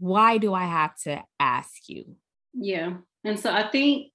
[0.00, 2.16] Why do I have to ask you?
[2.54, 2.94] Yeah.
[3.22, 4.08] And so I think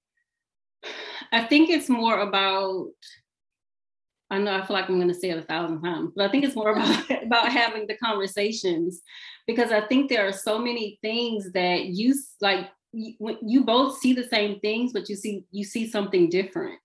[1.31, 2.89] I think it's more about
[4.29, 6.31] I know I feel like I'm going to say it a thousand times, but I
[6.31, 9.01] think it's more about about having the conversations
[9.47, 14.13] because I think there are so many things that you like you, you both see
[14.13, 16.79] the same things, but you see you see something different.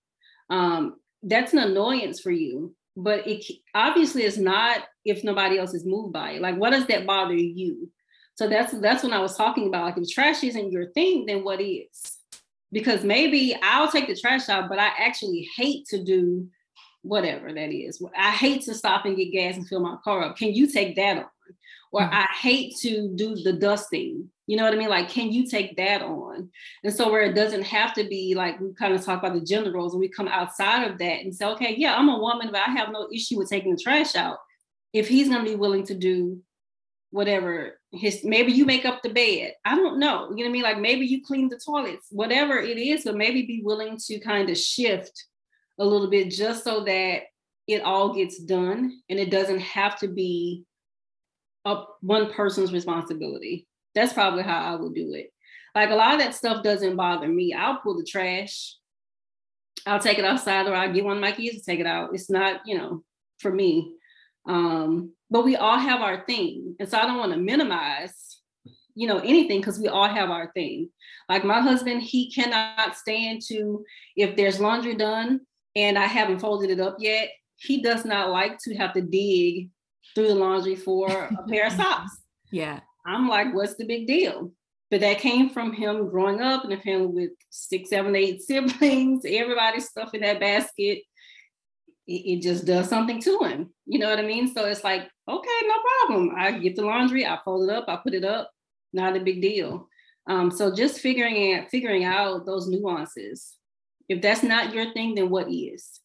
[0.49, 5.85] Um, that's an annoyance for you but it obviously is not if nobody else is
[5.85, 6.41] moved by it.
[6.41, 7.89] Like what does that bother you?
[8.35, 11.43] So that's that's when i was talking about like if trash isn't your thing then
[11.43, 12.17] what is?
[12.71, 16.47] Because maybe i'll take the trash out but i actually hate to do
[17.03, 20.37] whatever that is i hate to stop and get gas and fill my car up
[20.37, 21.25] can you take that on
[21.91, 22.13] or mm-hmm.
[22.13, 24.29] I hate to do the dusting.
[24.47, 24.89] You know what I mean?
[24.89, 26.49] Like, can you take that on?
[26.83, 29.45] And so where it doesn't have to be like we kind of talk about the
[29.45, 32.49] gender roles and we come outside of that and say, okay, yeah, I'm a woman,
[32.51, 34.37] but I have no issue with taking the trash out.
[34.93, 36.41] If he's gonna be willing to do
[37.11, 39.53] whatever his maybe you make up the bed.
[39.65, 40.29] I don't know.
[40.29, 40.63] You know what I mean?
[40.63, 44.49] Like maybe you clean the toilets, whatever it is, but maybe be willing to kind
[44.49, 45.25] of shift
[45.79, 47.23] a little bit just so that
[47.67, 50.63] it all gets done and it doesn't have to be
[51.65, 53.67] a one person's responsibility.
[53.95, 55.31] That's probably how I would do it.
[55.75, 57.53] Like a lot of that stuff doesn't bother me.
[57.53, 58.75] I'll pull the trash.
[59.85, 62.13] I'll take it outside or I'll get one of my kids to take it out.
[62.13, 63.03] It's not, you know,
[63.39, 63.93] for me.
[64.47, 66.75] Um, but we all have our thing.
[66.79, 68.39] And so I don't want to minimize,
[68.95, 70.89] you know, anything because we all have our thing.
[71.29, 75.41] Like my husband, he cannot stand to, if there's laundry done
[75.75, 79.69] and I haven't folded it up yet, he does not like to have to dig
[80.13, 82.17] through the laundry for a pair of socks.
[82.51, 82.79] Yeah.
[83.05, 84.51] I'm like, what's the big deal?
[84.89, 89.23] But that came from him growing up in a family with six, seven, eight siblings,
[89.25, 91.03] everybody's stuff in that basket.
[92.07, 93.73] It, it just does something to him.
[93.85, 94.53] You know what I mean?
[94.53, 96.31] So it's like, okay, no problem.
[96.35, 98.51] I get the laundry, I fold it up, I put it up,
[98.91, 99.87] not a big deal.
[100.27, 103.55] Um, so just figuring out, figuring out those nuances
[104.11, 106.01] If that's not your thing, then what is?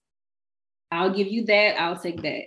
[0.92, 1.80] I'll give you that.
[1.80, 2.44] I'll take that.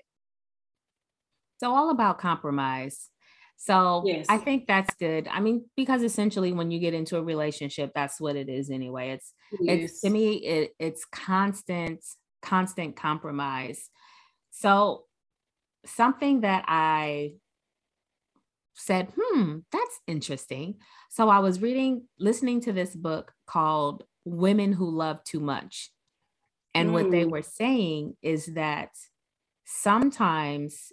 [1.60, 3.10] So all about compromise.
[3.58, 4.26] So yes.
[4.30, 5.28] I think that's good.
[5.28, 9.10] I mean, because essentially when you get into a relationship, that's what it is anyway.
[9.10, 9.80] It's yes.
[9.82, 12.06] it's to me, it, it's constant,
[12.42, 13.90] constant compromise.
[14.52, 15.04] So
[15.86, 17.34] something that I
[18.76, 20.76] said, hmm, that's interesting.
[21.10, 25.92] So I was reading, listening to this book called Women Who Love Too Much.
[26.74, 26.94] And mm.
[26.94, 27.32] what they mm.
[27.32, 28.90] were saying is that
[29.66, 30.92] sometimes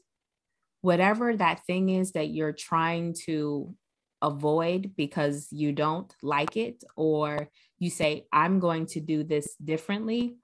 [0.80, 3.74] whatever that thing is that you're trying to
[4.22, 10.36] avoid because you don't like it, or you say, I'm going to do this differently,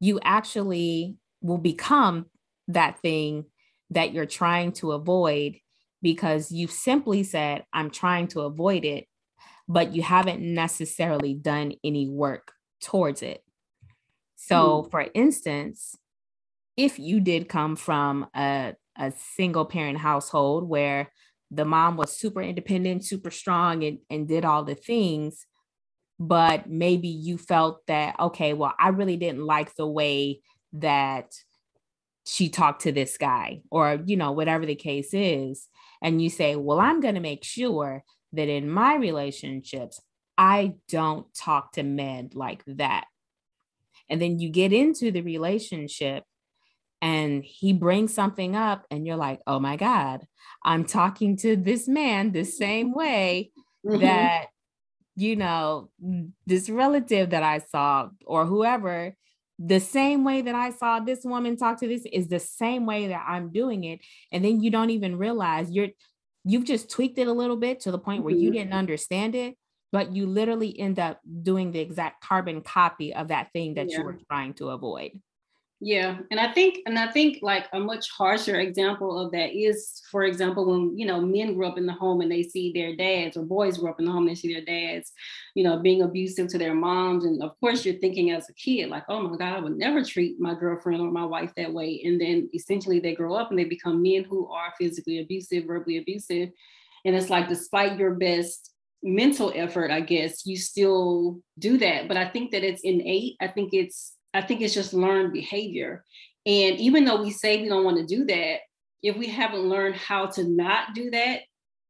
[0.00, 2.26] you actually will become
[2.68, 3.44] that thing
[3.90, 5.56] that you're trying to avoid
[6.02, 9.06] because you've simply said, I'm trying to avoid it,
[9.70, 12.50] but you haven't necessarily done any work
[12.82, 13.44] towards it.
[14.34, 14.90] So, mm.
[14.90, 15.96] for instance,
[16.76, 21.12] if you did come from a, a single parent household where
[21.52, 25.46] the mom was super independent, super strong, and, and did all the things,
[26.18, 30.40] but maybe you felt that, okay, well, I really didn't like the way
[30.72, 31.32] that
[32.26, 35.68] she talked to this guy, or, you know, whatever the case is.
[36.02, 40.00] And you say, well, I'm going to make sure that in my relationships,
[40.38, 43.04] I don't talk to men like that.
[44.08, 46.24] And then you get into the relationship
[47.02, 50.26] and he brings something up, and you're like, oh my God,
[50.62, 53.52] I'm talking to this man the same way
[53.86, 54.02] mm-hmm.
[54.02, 54.48] that,
[55.16, 55.88] you know,
[56.46, 59.16] this relative that I saw or whoever,
[59.58, 63.06] the same way that I saw this woman talk to this is the same way
[63.08, 64.00] that I'm doing it.
[64.30, 65.88] And then you don't even realize you're,
[66.44, 68.42] you've just tweaked it a little bit to the point where mm-hmm.
[68.42, 69.56] you didn't understand it
[69.92, 73.98] but you literally end up doing the exact carbon copy of that thing that yeah.
[73.98, 75.20] you were trying to avoid.
[75.82, 80.02] Yeah, and I think, and I think like a much harsher example of that is,
[80.10, 82.94] for example, when you know men grow up in the home and they see their
[82.94, 85.10] dads, or boys grow up in the home and they see their dads,
[85.54, 88.90] you know, being abusive to their moms, and of course you're thinking as a kid
[88.90, 92.02] like, oh my God, I would never treat my girlfriend or my wife that way,
[92.04, 95.96] and then essentially they grow up and they become men who are physically abusive, verbally
[95.96, 96.50] abusive,
[97.06, 98.70] and it's like despite your best
[99.02, 102.06] mental effort, I guess, you still do that.
[102.06, 103.36] But I think that it's innate.
[103.40, 106.04] I think it's I think it's just learned behavior.
[106.46, 108.60] And even though we say we don't want to do that,
[109.02, 111.40] if we haven't learned how to not do that,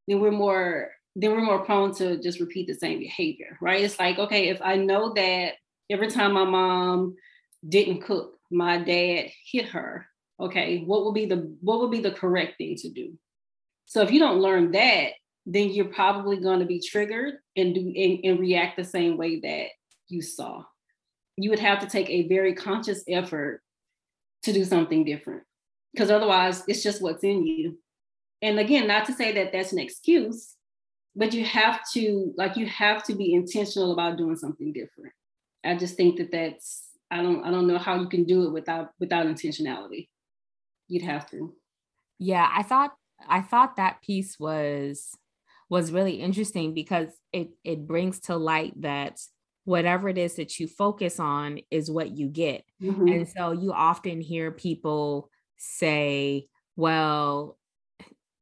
[0.08, 3.82] then we're more then we're more prone to just repeat the same behavior, right?
[3.82, 5.54] It's like, okay, if I know that
[5.90, 7.16] every time my mom
[7.68, 10.06] didn't cook, my dad hit her,
[10.38, 13.18] okay, what would be the what would be the correct thing to do?
[13.86, 15.10] So if you don't learn that,
[15.46, 19.40] then you're probably going to be triggered and do and, and react the same way
[19.40, 19.66] that
[20.08, 20.62] you saw.
[21.40, 23.62] You would have to take a very conscious effort
[24.42, 25.42] to do something different
[25.92, 27.78] because otherwise it's just what's in you.
[28.42, 30.54] And again, not to say that that's an excuse,
[31.14, 35.12] but you have to like you have to be intentional about doing something different.
[35.64, 38.52] I just think that that's I don't I don't know how you can do it
[38.52, 40.08] without without intentionality.
[40.88, 41.54] You'd have to.
[42.18, 42.92] Yeah, I thought
[43.28, 45.16] I thought that piece was
[45.68, 49.20] was really interesting because it it brings to light that
[49.64, 52.64] whatever it is that you focus on is what you get.
[52.82, 53.08] Mm-hmm.
[53.08, 56.46] And so you often hear people say,
[56.76, 57.58] well,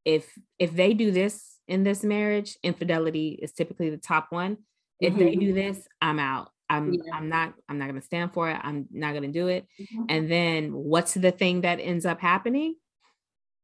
[0.04, 4.58] if if they do this in this marriage, infidelity is typically the top one.
[5.00, 5.24] If mm-hmm.
[5.24, 6.50] they do this, I'm out.
[6.70, 7.00] I'm yeah.
[7.12, 8.58] I'm not I'm not going to stand for it.
[8.62, 9.66] I'm not going to do it.
[9.80, 10.04] Mm-hmm.
[10.08, 12.76] And then what's the thing that ends up happening?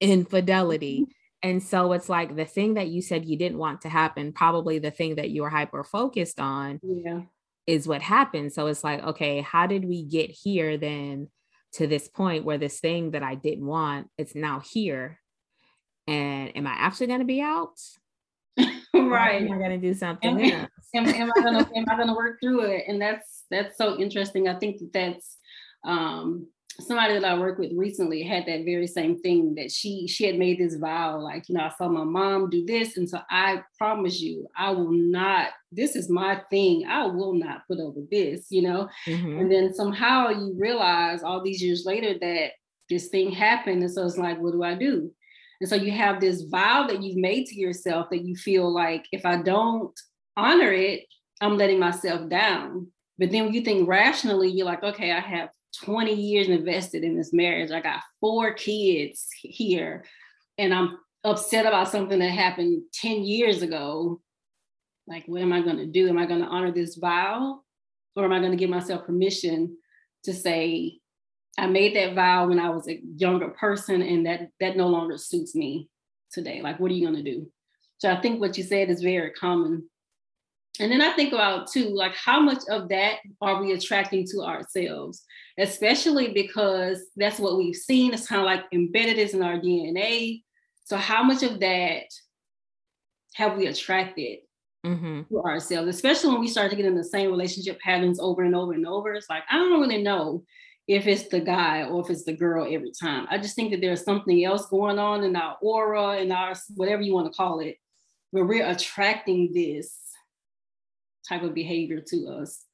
[0.00, 1.02] Infidelity.
[1.02, 1.10] Mm-hmm.
[1.50, 4.78] And so it's like the thing that you said you didn't want to happen, probably
[4.78, 7.20] the thing that you were hyper focused on yeah.
[7.66, 8.52] Is what happened.
[8.52, 11.28] So it's like, okay, how did we get here then
[11.74, 15.18] to this point where this thing that I didn't want, it's now here.
[16.06, 17.80] And am I actually going to be out?
[18.94, 19.42] right.
[19.42, 22.08] am I going to do something am, am, am, I going to am I going
[22.08, 22.84] to work through it?
[22.86, 24.48] And that's that's so interesting.
[24.48, 25.38] I think that that's
[25.84, 26.46] um
[26.80, 30.38] somebody that I worked with recently had that very same thing that she she had
[30.38, 33.62] made this vow like you know I saw my mom do this and so I
[33.78, 38.46] promise you I will not this is my thing I will not put over this
[38.50, 38.88] you know?
[39.06, 39.38] Mm-hmm.
[39.38, 42.52] and then somehow you realize all these years later that
[42.90, 45.10] this thing happened and so it's like what do I do?
[45.60, 49.06] And so you have this vow that you've made to yourself that you feel like
[49.12, 49.98] if I don't
[50.36, 51.04] honor it
[51.40, 52.88] I'm letting myself down.
[53.18, 55.50] But then when you think rationally you're like okay I have
[55.82, 57.70] 20 years invested in this marriage.
[57.70, 60.04] I got four kids here,
[60.58, 64.20] and I'm upset about something that happened 10 years ago.
[65.06, 66.08] Like, what am I going to do?
[66.08, 67.60] Am I going to honor this vow?
[68.16, 69.76] or am I going to give myself permission
[70.24, 71.00] to say,
[71.58, 75.16] I made that vow when I was a younger person and that that no longer
[75.18, 75.88] suits me
[76.32, 76.62] today.
[76.62, 77.50] Like, what are you going to do?
[77.98, 79.88] So I think what you said is very common.
[80.80, 84.42] And then I think about too, like how much of that are we attracting to
[84.42, 85.22] ourselves,
[85.58, 88.12] especially because that's what we've seen.
[88.12, 90.42] It's kind of like embedded is in our DNA.
[90.84, 92.06] So how much of that
[93.34, 94.40] have we attracted
[94.84, 95.22] mm-hmm.
[95.28, 98.56] to ourselves, especially when we start to get in the same relationship patterns over and
[98.56, 99.14] over and over?
[99.14, 100.42] It's like I don't really know
[100.88, 103.26] if it's the guy or if it's the girl every time.
[103.30, 107.00] I just think that there's something else going on in our aura and our whatever
[107.00, 107.76] you want to call it,
[108.32, 110.03] where we're attracting this
[111.28, 112.64] type of behavior to us,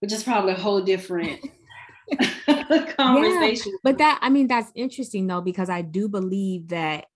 [0.00, 1.40] which is probably a whole different
[2.96, 3.72] conversation.
[3.72, 7.06] Yeah, but that I mean that's interesting though, because I do believe that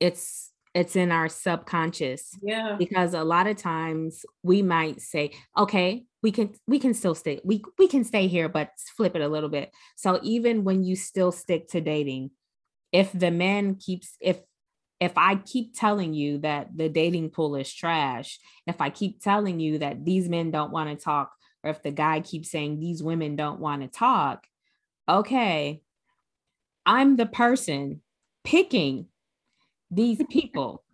[0.00, 2.36] it's it's in our subconscious.
[2.42, 2.76] Yeah.
[2.78, 7.40] Because a lot of times we might say, okay, we can we can still stay
[7.44, 9.70] we we can stay here but flip it a little bit.
[9.96, 12.30] So even when you still stick to dating,
[12.92, 14.40] if the man keeps if
[15.02, 18.38] if I keep telling you that the dating pool is trash,
[18.68, 21.32] if I keep telling you that these men don't want to talk
[21.64, 24.46] or if the guy keeps saying these women don't want to talk,
[25.08, 25.82] okay,
[26.86, 28.00] I'm the person
[28.44, 29.06] picking
[29.90, 30.84] these people.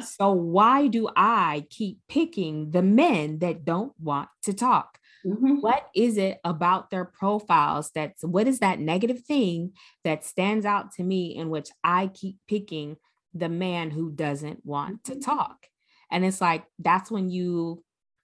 [0.00, 4.98] So why do I keep picking the men that don't want to talk?
[5.26, 5.56] Mm-hmm.
[5.56, 9.72] What is it about their profiles that's what is that negative thing
[10.04, 12.96] that stands out to me in which I keep picking
[13.34, 15.20] the man who doesn't want to mm-hmm.
[15.20, 15.66] talk?
[16.10, 17.82] And it's like that's when you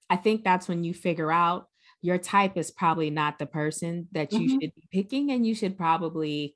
[0.09, 1.67] I think that's when you figure out
[2.03, 4.59] your type is probably not the person that you mm-hmm.
[4.61, 6.55] should be picking and you should probably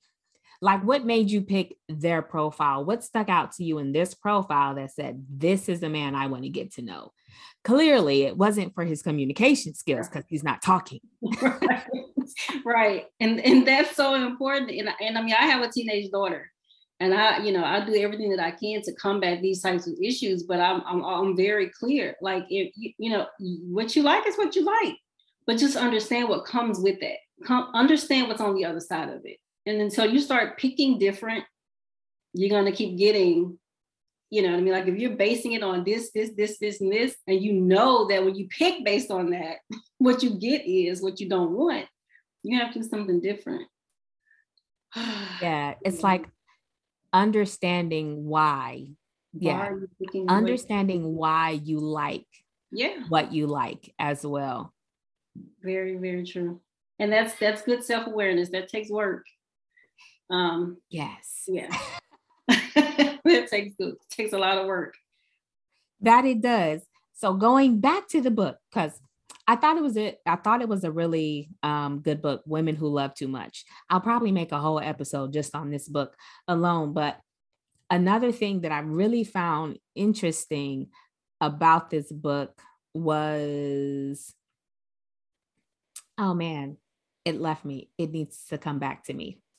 [0.60, 4.74] like what made you pick their profile what stuck out to you in this profile
[4.74, 7.12] that said this is the man i want to get to know
[7.64, 11.00] clearly it wasn't for his communication skills because he's not talking
[11.42, 11.84] right.
[12.64, 16.50] right and and that's so important and, and i mean i have a teenage daughter
[17.00, 19.94] and i you know i do everything that i can to combat these types of
[20.02, 24.26] issues but i'm i'm, I'm very clear like if you, you know what you like
[24.26, 24.96] is what you like
[25.46, 29.22] but just understand what comes with that Come, understand what's on the other side of
[29.24, 31.44] it and until you start picking different,
[32.32, 33.58] you're going to keep getting,
[34.30, 34.72] you know I mean?
[34.72, 38.06] Like if you're basing it on this, this, this, this, and this, and you know
[38.08, 39.58] that when you pick based on that,
[39.98, 41.86] what you get is what you don't want,
[42.42, 43.66] you have to do something different.
[45.40, 45.74] yeah.
[45.82, 46.06] It's mm-hmm.
[46.06, 46.28] like
[47.14, 48.88] understanding why.
[49.36, 49.70] Yeah.
[50.28, 52.24] understanding why you like
[52.70, 54.72] yeah what you like as well.
[55.62, 56.60] Very, very true.
[56.98, 58.50] And that's that's good self-awareness.
[58.50, 59.24] That takes work.
[60.30, 61.44] Um, yes.
[61.48, 61.68] Yeah.
[62.48, 64.94] it takes it takes a lot of work.
[66.00, 66.82] That it does.
[67.14, 69.00] So going back to the book, because
[69.46, 70.20] I thought it was it.
[70.26, 73.64] I thought it was a really um, good book, Women Who Love Too Much.
[73.90, 76.14] I'll probably make a whole episode just on this book
[76.48, 76.94] alone.
[76.94, 77.18] But
[77.90, 80.88] another thing that I really found interesting
[81.40, 82.58] about this book
[82.94, 84.34] was
[86.16, 86.76] oh man,
[87.24, 87.90] it left me.
[87.98, 89.40] It needs to come back to me.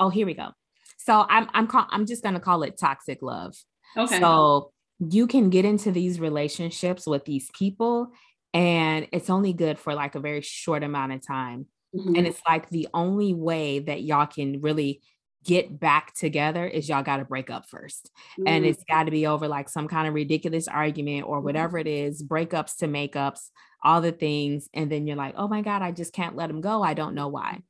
[0.00, 0.50] oh, here we go.
[0.98, 3.54] So I'm I'm call, I'm just gonna call it toxic love.
[3.96, 4.18] Okay.
[4.20, 8.12] So you can get into these relationships with these people,
[8.52, 11.66] and it's only good for like a very short amount of time.
[11.94, 12.16] Mm-hmm.
[12.16, 15.00] And it's like the only way that y'all can really
[15.44, 18.48] get back together is y'all got to break up 1st mm-hmm.
[18.48, 21.44] And it's got to be over like some kind of ridiculous argument or mm-hmm.
[21.44, 23.50] whatever it is, breakups to makeups,
[23.82, 24.68] all the things.
[24.72, 26.82] And then you're like, oh my God, I just can't let him go.
[26.82, 27.60] I don't know why.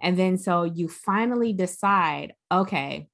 [0.00, 3.08] And then so you finally decide, okay,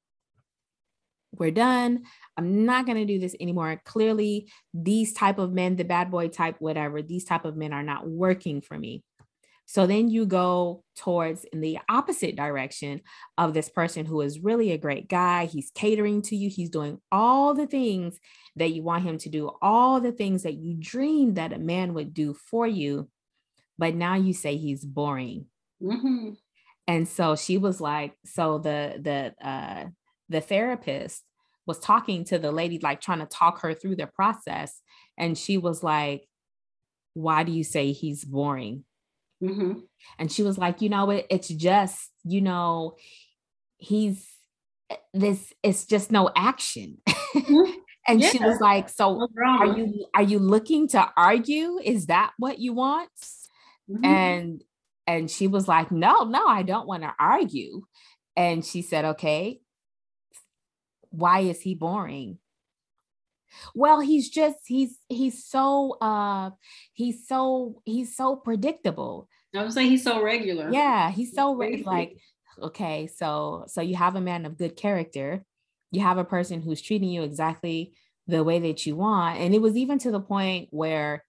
[1.32, 2.04] we're done.
[2.36, 3.80] I'm not going to do this anymore.
[3.84, 7.82] Clearly, these type of men, the bad boy type, whatever, these type of men are
[7.82, 9.02] not working for me.
[9.66, 13.02] So then you go towards in the opposite direction
[13.38, 15.44] of this person who is really a great guy.
[15.44, 16.50] He's catering to you.
[16.50, 18.18] He's doing all the things
[18.56, 21.94] that you want him to do, all the things that you dreamed that a man
[21.94, 23.08] would do for you.
[23.78, 25.46] But now you say he's boring.
[25.80, 26.30] Mm-hmm.
[26.88, 29.84] And so she was like, so the the uh
[30.30, 31.22] the therapist
[31.66, 34.80] was talking to the lady, like trying to talk her through the process.
[35.18, 36.22] And she was like,
[37.14, 38.84] Why do you say he's boring?
[39.42, 39.80] Mm-hmm.
[40.18, 42.96] And she was like, you know, it, it's just, you know,
[43.78, 44.26] he's
[45.14, 46.98] this, it's just no action.
[47.08, 47.72] Mm-hmm.
[48.08, 48.30] and yeah.
[48.30, 49.28] she was like, so
[49.60, 51.78] are you are you looking to argue?
[51.82, 53.10] Is that what you want?
[53.90, 54.04] Mm-hmm.
[54.04, 54.64] And
[55.06, 57.82] and she was like, No, no, I don't want to argue.
[58.36, 59.59] And she said, Okay,
[61.10, 62.38] why is he boring?
[63.74, 66.50] Well, he's just he's he's so uh
[66.92, 69.28] he's so he's so predictable.
[69.54, 70.70] I would saying he's so regular.
[70.72, 72.16] Yeah, he's so re- like
[72.60, 75.44] okay, so so you have a man of good character.
[75.90, 77.94] You have a person who's treating you exactly
[78.28, 81.24] the way that you want and it was even to the point where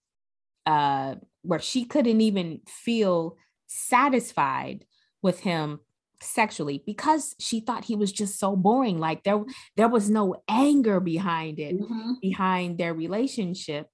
[0.68, 4.86] uh where she couldn't even feel satisfied
[5.24, 5.80] with him
[6.22, 9.44] sexually because she thought he was just so boring like there
[9.76, 12.14] there was no anger behind it mm-hmm.
[12.22, 13.88] behind their relationship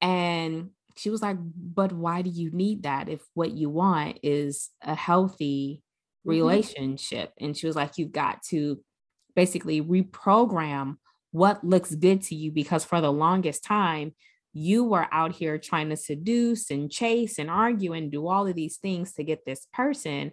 [0.00, 4.70] and she was like but why do you need that if what you want is
[4.82, 5.82] a healthy
[6.26, 6.30] mm-hmm.
[6.30, 7.46] relationship mm-hmm.
[7.46, 8.78] and she was like you've got to
[9.34, 10.96] basically reprogram
[11.30, 14.12] what looks good to you because for the longest time
[14.52, 18.54] you were out here trying to seduce and chase and argue and do all of
[18.54, 20.32] these things to get this person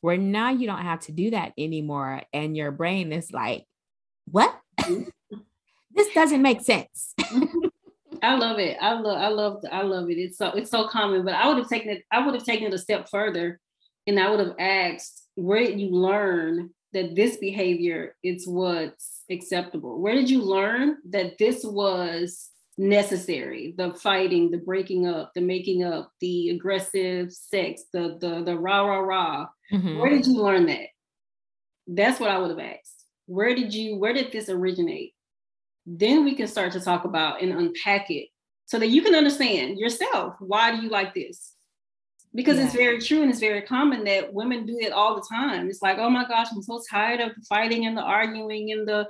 [0.00, 3.64] where now you don't have to do that anymore and your brain is like
[4.30, 4.54] what?
[5.94, 7.12] This doesn't make sense.
[8.22, 8.76] I love it.
[8.80, 10.18] I love i love i love it.
[10.18, 12.68] It's so it's so common but i would have taken it i would have taken
[12.68, 13.58] it a step further
[14.06, 20.00] and i would have asked where did you learn that this behavior is what's acceptable?
[20.00, 23.74] Where did you learn that this was necessary?
[23.76, 28.82] The fighting the breaking up the making up the aggressive sex the the the rah
[28.82, 29.98] rah rah mm-hmm.
[29.98, 30.88] where did you learn that?
[31.86, 33.04] That's what i would have asked.
[33.26, 35.14] Where did you where did this originate?
[35.86, 38.28] Then we can start to talk about and unpack it
[38.66, 40.34] so that you can understand yourself.
[40.38, 41.54] Why do you like this?
[42.34, 42.66] Because yeah.
[42.66, 45.68] it's very true and it's very common that women do it all the time.
[45.68, 48.86] It's like oh my gosh i'm so tired of the fighting and the arguing and
[48.86, 49.08] the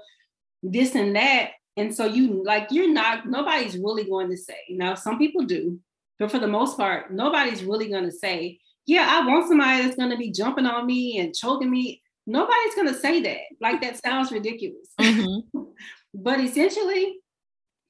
[0.62, 1.50] this and that.
[1.76, 4.59] And so you like you're not nobody's really going to say.
[4.70, 5.78] Now some people do,
[6.18, 8.59] but for the most part, nobody's really going to say,
[8.89, 12.74] "Yeah, I want somebody that's going to be jumping on me and choking me." Nobody's
[12.74, 13.39] going to say that.
[13.61, 14.89] Like that sounds ridiculous.
[15.01, 15.61] Mm-hmm.
[16.14, 17.16] but essentially,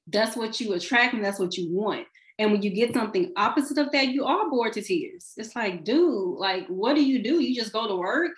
[0.07, 2.07] that's what you attract and that's what you want.
[2.39, 5.33] And when you get something opposite of that, you are bored to tears.
[5.37, 7.43] It's like, dude, like, what do you do?
[7.43, 8.31] You just go to work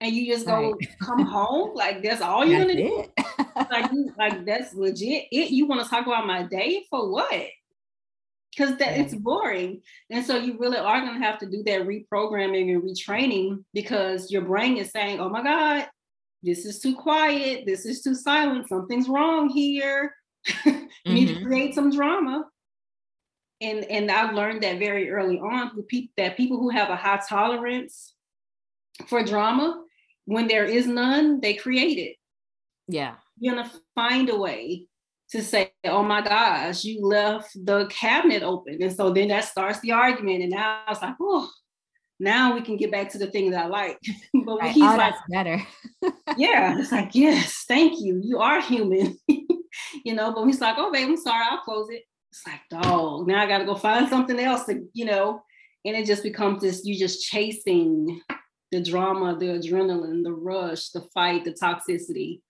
[0.00, 0.98] and you just go right.
[1.00, 3.04] come home like that's all you're gonna do
[3.70, 7.32] like you, like that's legit it you want to talk about my day for what
[8.54, 9.80] because that it's boring
[10.10, 14.30] and so you really are going to have to do that reprogramming and retraining because
[14.30, 15.86] your brain is saying oh my god
[16.42, 20.14] this is too quiet this is too silent something's wrong here
[20.64, 21.14] you mm-hmm.
[21.14, 21.46] need to mm-hmm.
[21.46, 22.44] create some drama
[23.60, 25.70] and and i've learned that very early on
[26.16, 28.14] that people who have a high tolerance
[29.06, 29.82] for drama
[30.30, 32.16] when there is none, they create it.
[32.86, 33.16] Yeah.
[33.38, 34.86] You're gonna find a way
[35.32, 38.82] to say, oh my gosh, you left the cabinet open.
[38.82, 40.42] And so then that starts the argument.
[40.42, 41.48] And now it's like, oh,
[42.18, 43.98] now we can get back to the thing that I like.
[44.44, 44.72] but right.
[44.72, 45.62] he's oh, like, better.
[46.36, 48.20] yeah, it's like, yes, thank you.
[48.22, 49.16] You are human.
[50.04, 52.02] you know, but he's like, oh babe, I'm sorry, I'll close it.
[52.32, 55.42] It's like, dog, now I gotta go find something else to, you know,
[55.84, 58.20] and it just becomes this, you just chasing
[58.70, 62.40] the drama, the adrenaline, the rush, the fight, the toxicity,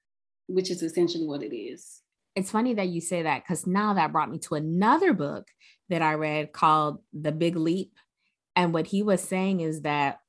[0.48, 1.99] which is essentially what it is.
[2.34, 5.48] It's funny that you say that because now that brought me to another book
[5.88, 7.92] that I read called The Big Leap.
[8.56, 10.20] And what he was saying is that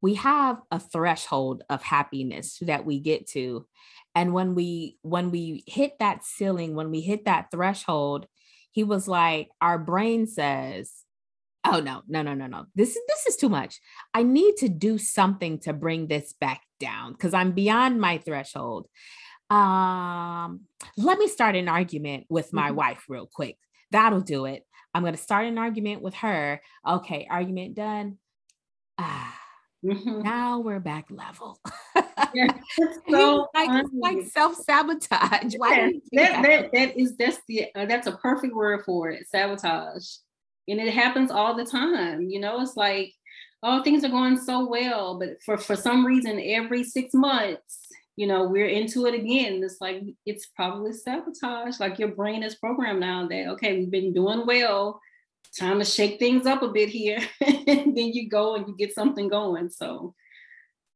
[0.00, 3.66] we have a threshold of happiness that we get to.
[4.14, 8.26] And when we when we hit that ceiling, when we hit that threshold,
[8.70, 10.92] he was like, our brain says,
[11.64, 13.80] oh no no no no no this is this is too much
[14.14, 18.86] i need to do something to bring this back down because i'm beyond my threshold
[19.50, 20.60] um
[20.96, 22.76] let me start an argument with my mm-hmm.
[22.76, 23.56] wife real quick.
[23.90, 24.66] That'll do it.
[24.94, 26.60] I'm going to start an argument with her.
[26.86, 28.18] Okay argument done.
[28.98, 29.38] Ah
[29.84, 30.22] mm-hmm.
[30.22, 31.58] now we're back level.
[32.34, 32.52] Yeah,
[33.08, 35.54] so like, like self-sabotage.
[35.56, 39.26] Why that, that, that, that is that's the uh, that's a perfect word for it
[39.28, 40.04] sabotage.
[40.66, 43.14] And it happens all the time you know it's like
[43.62, 47.87] oh things are going so well but for for some reason every six months
[48.18, 49.62] you know we're into it again.
[49.62, 51.78] It's like it's probably sabotage.
[51.78, 55.00] Like your brain is programmed now that okay we've been doing well.
[55.58, 57.20] Time to shake things up a bit here.
[57.68, 59.68] And then you go and you get something going.
[59.70, 60.14] So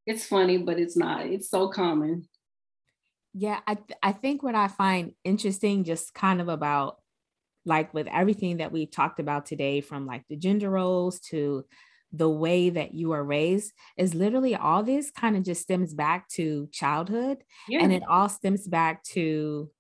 [0.05, 1.27] it's funny but it's not.
[1.27, 2.29] It's so common.
[3.35, 6.97] Yeah i th- i think what i find interesting just kind of about
[7.65, 11.65] like with everything that we've talked about today, from like the gender roles to
[12.13, 16.29] the way that you are raised, is literally all this kind of just stems back
[16.31, 17.39] to childhood.
[17.69, 17.83] Yeah.
[17.83, 19.71] And it all stems back to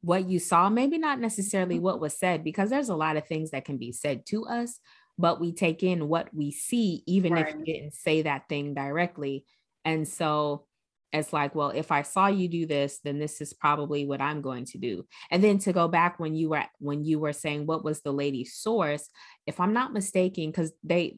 [0.00, 1.84] what you saw, maybe not necessarily mm-hmm.
[1.84, 4.80] what was said, because there's a lot of things that can be said to us,
[5.16, 7.48] but we take in what we see, even right.
[7.48, 9.44] if you didn't say that thing directly.
[9.84, 10.64] And so
[11.12, 14.42] it's like well if i saw you do this then this is probably what i'm
[14.42, 17.66] going to do and then to go back when you were when you were saying
[17.66, 19.08] what was the lady's source
[19.46, 21.16] if i'm not mistaken because they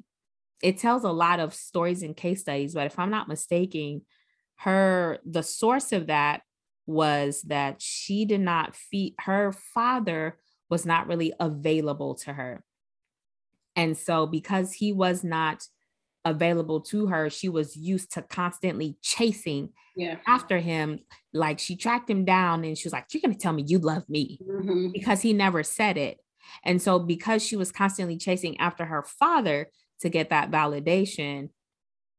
[0.63, 4.03] it tells a lot of stories and case studies but if i'm not mistaken
[4.57, 6.43] her the source of that
[6.87, 10.39] was that she did not feed her father
[10.69, 12.63] was not really available to her
[13.77, 15.65] and so because he was not
[16.25, 20.17] available to her, she was used to constantly chasing yeah.
[20.27, 21.01] after him.
[21.33, 23.79] Like she tracked him down and she was like, You're going to tell me you
[23.79, 24.89] love me mm-hmm.
[24.93, 26.19] because he never said it.
[26.65, 29.71] And so, because she was constantly chasing after her father
[30.01, 31.51] to get that validation,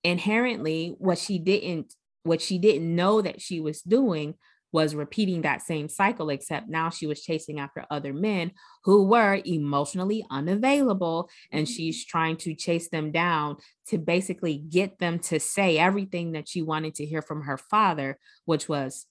[0.04, 4.36] inherently, what she didn't what she didn't know that she was doing
[4.72, 8.52] was repeating that same cycle, except now she was chasing after other men
[8.86, 11.30] who were emotionally unavailable.
[11.52, 11.74] And mm-hmm.
[11.74, 13.58] she's trying to chase them down
[13.88, 18.18] to basically get them to say everything that she wanted to hear from her father,
[18.46, 19.08] which was,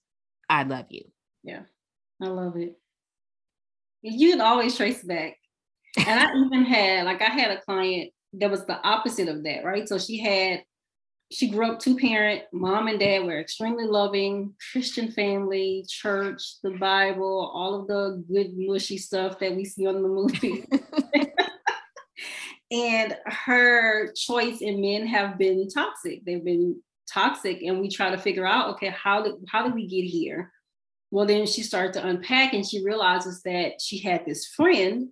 [0.49, 1.03] I love you.
[1.43, 1.63] Yeah,
[2.21, 2.75] I love it.
[4.01, 5.37] You can always trace back.
[5.97, 9.63] And I even had, like, I had a client that was the opposite of that,
[9.63, 9.87] right?
[9.87, 10.63] So she had
[11.31, 16.71] she grew up two parent, mom and dad were extremely loving, Christian family, church, the
[16.71, 20.65] Bible, all of the good mushy stuff that we see on the movie.
[22.71, 26.25] and her choice in men have been toxic.
[26.25, 29.87] They've been toxic, and we try to figure out, okay, how did how did we
[29.87, 30.51] get here?
[31.11, 35.09] Well, then she started to unpack, and she realizes that she had this friend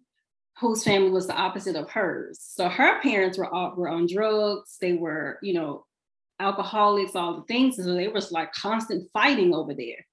[0.59, 2.39] whose family was the opposite of hers.
[2.41, 4.77] So her parents were all, were on drugs.
[4.81, 5.85] They were, you know,
[6.39, 7.77] alcoholics, all the things.
[7.77, 10.05] And so they was like constant fighting over there.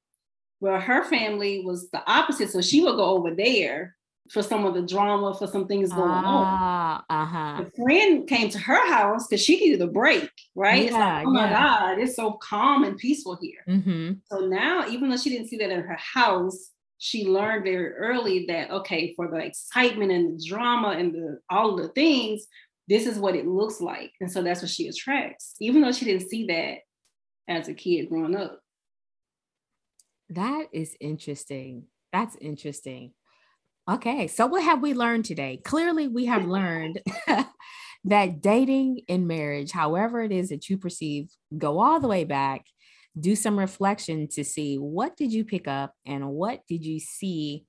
[0.61, 2.51] Well, her family was the opposite.
[2.51, 3.97] So she would go over there
[4.31, 7.23] for some of the drama, for some things going ah, on.
[7.23, 7.63] Uh-huh.
[7.65, 10.91] A friend came to her house because she needed a break, right?
[10.91, 13.61] Yeah, like, oh my God, it's so calm and peaceful here.
[13.69, 14.15] Mm-hmm.
[14.31, 18.47] So now, even though she didn't see that in her house, she learned very early
[18.49, 22.47] that okay, for the excitement and the drama and the all of the things,
[22.89, 24.13] this is what it looks like.
[24.21, 26.79] And so that's what she attracts, even though she didn't see that
[27.49, 28.61] as a kid growing up.
[30.31, 31.85] That is interesting.
[32.13, 33.13] That's interesting.
[33.89, 35.61] Okay, so what have we learned today?
[35.65, 37.01] Clearly, we have learned
[38.05, 42.65] that dating and marriage, however it is that you perceive, go all the way back,
[43.19, 47.65] do some reflection to see what did you pick up and what did you see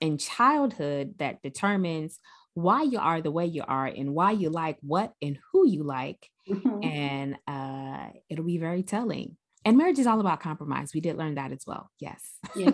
[0.00, 2.18] in childhood that determines
[2.54, 5.82] why you are the way you are and why you like what and who you
[5.82, 6.28] like.
[6.48, 6.84] Mm-hmm.
[6.84, 9.36] And uh, it'll be very telling.
[9.66, 10.92] And marriage is all about compromise.
[10.94, 11.90] We did learn that as well.
[11.98, 12.22] Yes.
[12.56, 12.72] yes,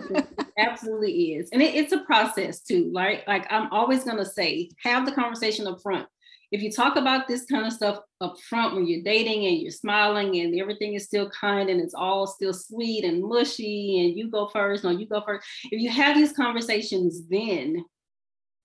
[0.57, 1.49] absolutely is.
[1.51, 3.27] And it, it's a process too, right?
[3.27, 6.07] Like I'm always going to say, have the conversation up front.
[6.53, 9.71] If you talk about this kind of stuff up front when you're dating and you're
[9.71, 14.29] smiling and everything is still kind and it's all still sweet and mushy and you
[14.29, 15.47] go first, no, you go first.
[15.71, 17.83] If you have these conversations then,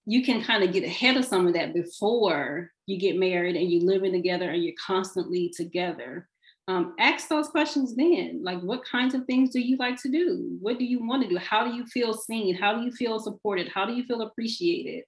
[0.05, 3.72] you can kind of get ahead of some of that before you get married and
[3.72, 6.28] you're living together and you're constantly together.
[6.68, 8.43] Um, ask those questions then.
[8.45, 10.59] Like, what kinds of things do you like to do?
[10.61, 11.39] What do you want to do?
[11.39, 12.55] How do you feel seen?
[12.55, 13.68] How do you feel supported?
[13.68, 15.05] How do you feel appreciated?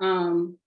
[0.00, 0.58] Um,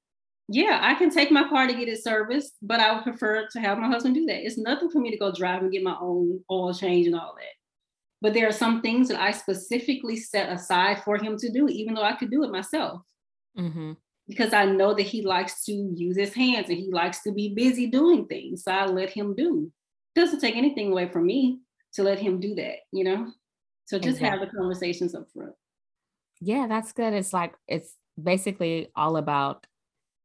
[0.49, 3.59] yeah, I can take my car to get it serviced, but I would prefer to
[3.59, 4.45] have my husband do that.
[4.45, 7.35] It's nothing for me to go drive and get my own oil change and all
[7.35, 7.53] that.
[8.21, 11.93] But there are some things that I specifically set aside for him to do, even
[11.93, 13.01] though I could do it myself
[13.57, 13.93] mm-hmm.
[14.27, 17.53] because I know that he likes to use his hands and he likes to be
[17.53, 18.63] busy doing things.
[18.63, 19.71] So I let him do.
[20.15, 21.59] It doesn't take anything away from me
[21.93, 23.31] to let him do that, you know?
[23.85, 24.39] So just exactly.
[24.39, 25.53] have the conversations up front.
[26.39, 27.13] Yeah, that's good.
[27.13, 29.65] It's like it's basically all about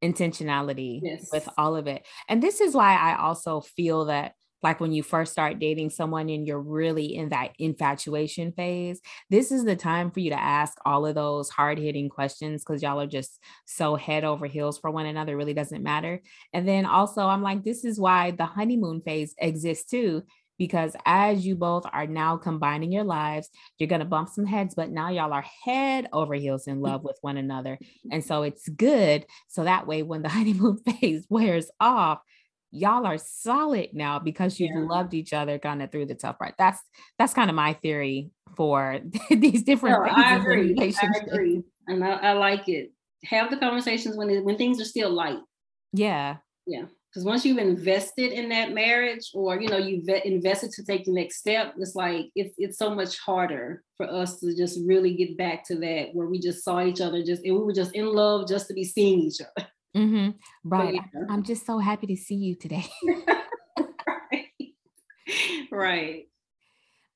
[0.03, 1.29] intentionality yes.
[1.33, 2.07] with all of it.
[2.29, 6.29] And this is why I also feel that like when you first start dating someone
[6.29, 10.79] and you're really in that infatuation phase, this is the time for you to ask
[10.87, 14.91] all of those hard hitting questions because y'all are just so head over heels for
[14.91, 15.33] one another.
[15.33, 16.21] It really doesn't matter.
[16.53, 20.23] And then also, I'm like, this is why the honeymoon phase exists too.
[20.59, 23.49] Because as you both are now combining your lives,
[23.79, 27.03] you're going to bump some heads, but now y'all are head over heels in love
[27.05, 27.79] with one another.
[28.11, 29.27] And so it's good.
[29.49, 32.21] So that way, when the honeymoon phase wears off,
[32.73, 34.87] y'all are solid now because you've yeah.
[34.89, 36.55] loved each other kind of through the tough part.
[36.59, 36.81] That's
[37.19, 39.01] that's kind of my theory for
[39.31, 40.75] these different no, I agree.
[40.79, 40.93] I
[41.23, 41.63] agree.
[41.87, 42.93] And I, I, like it.
[43.25, 45.39] Have the conversations when it, when things are still light.
[45.93, 46.37] Yeah.
[46.67, 46.85] Yeah.
[47.13, 51.13] Because once you've invested in that marriage or you know you've invested to take the
[51.13, 55.37] next step, it's like it's it's so much harder for us to just really get
[55.37, 58.07] back to that where we just saw each other just and we were just in
[58.07, 59.69] love just to be seeing each other.
[59.97, 60.31] Mm-hmm.
[60.65, 60.95] Right.
[60.95, 61.25] Yeah.
[61.29, 62.87] I'm just so happy to see you today.
[64.07, 64.47] right.
[65.71, 66.25] right.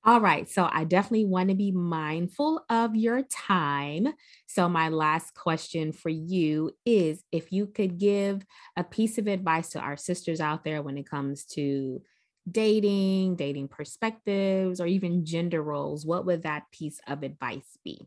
[0.06, 0.48] All right.
[0.48, 4.06] So I definitely want to be mindful of your time.
[4.46, 8.46] So, my last question for you is if you could give
[8.76, 12.00] a piece of advice to our sisters out there when it comes to
[12.48, 18.06] dating, dating perspectives, or even gender roles, what would that piece of advice be?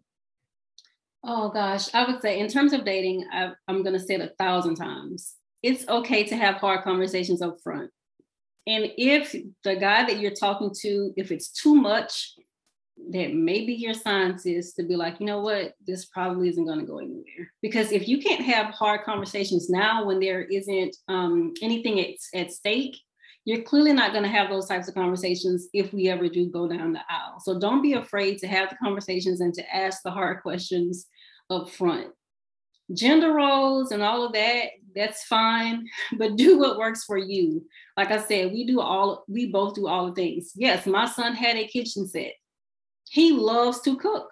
[1.22, 4.22] Oh gosh, I would say in terms of dating, I, am going to say it
[4.22, 5.36] a thousand times.
[5.62, 7.91] It's okay to have hard conversations up front.
[8.70, 12.36] And if the guy that you're talking to, if it's too much,
[13.11, 16.80] that maybe your signs is to be like, you know what, this probably isn't going
[16.80, 17.51] to go anywhere.
[17.63, 22.51] Because if you can't have hard conversations now when there isn't um, anything at, at
[22.51, 22.95] stake,
[23.43, 26.67] you're clearly not going to have those types of conversations if we ever do go
[26.67, 27.39] down the aisle.
[27.39, 31.07] So don't be afraid to have the conversations and to ask the hard questions
[31.49, 32.11] up front
[32.93, 34.70] gender roles and all of that
[35.00, 35.88] that's fine
[36.18, 37.66] but do what works for you.
[37.97, 40.52] Like i said we do all we both do all the things.
[40.56, 42.34] Yes my son had a kitchen set.
[43.10, 44.30] He loves to cook.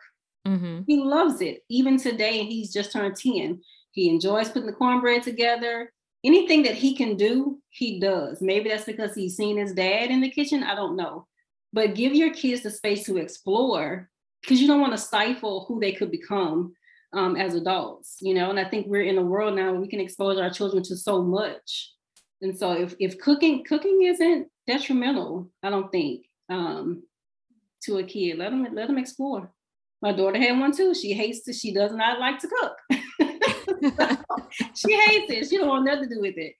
[0.48, 0.82] Mm-hmm.
[0.88, 1.64] he loves it.
[1.70, 3.62] Even today and he's just turned 10
[3.92, 5.92] he enjoys putting the cornbread together.
[6.24, 8.42] Anything that he can do he does.
[8.42, 10.64] Maybe that's because he's seen his dad in the kitchen.
[10.64, 11.28] I don't know.
[11.74, 14.10] But give your kids the space to explore
[14.42, 16.74] because you don't want to stifle who they could become
[17.14, 18.50] um, as adults, you know.
[18.50, 20.96] And I think we're in a world now where we can expose our children to
[20.96, 21.94] so much.
[22.42, 27.04] And so if if cooking cooking isn't detrimental, I don't think um,
[27.84, 29.52] to a kid, let them let them explore.
[30.02, 30.94] My daughter had one too.
[30.94, 31.54] She hates to.
[31.54, 32.78] She does not like to cook.
[34.76, 35.50] she hates it.
[35.50, 36.54] She don't want nothing to do with it.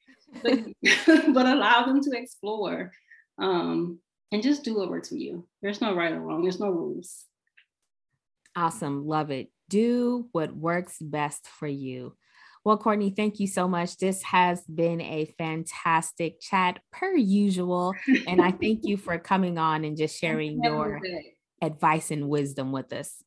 [0.44, 2.92] But, but allow them to explore
[3.38, 4.00] um,
[4.32, 5.48] and just do what works for you.
[5.62, 6.42] There's no right or wrong.
[6.42, 7.26] There's no rules.
[8.56, 9.06] Awesome.
[9.06, 12.16] Love it do what works best for you.
[12.64, 13.98] Well, Courtney, thank you so much.
[13.98, 17.94] This has been a fantastic chat per usual.
[18.28, 21.00] And I thank you for coming on and just sharing your
[21.62, 23.24] advice and wisdom with us.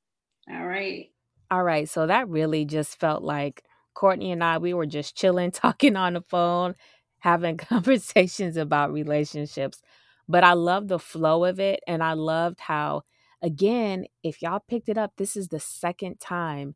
[0.50, 1.06] All right.
[1.50, 1.88] All right.
[1.88, 3.64] So that really just felt like
[3.94, 6.74] Courtney and I, we were just chilling, talking on the phone,
[7.20, 9.80] having conversations about relationships.
[10.28, 11.80] But I love the flow of it.
[11.86, 13.02] And I loved how
[13.42, 16.74] Again, if y'all picked it up, this is the second time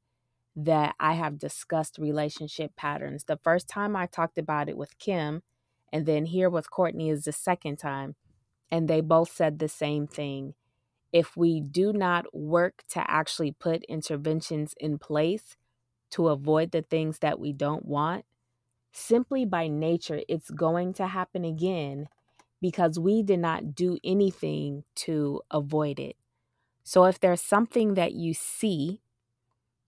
[0.56, 3.24] that I have discussed relationship patterns.
[3.24, 5.42] The first time I talked about it with Kim,
[5.92, 8.14] and then here with Courtney is the second time.
[8.70, 10.54] And they both said the same thing.
[11.12, 15.56] If we do not work to actually put interventions in place
[16.10, 18.24] to avoid the things that we don't want,
[18.90, 22.08] simply by nature, it's going to happen again
[22.60, 26.16] because we did not do anything to avoid it.
[26.84, 29.00] So if there's something that you see,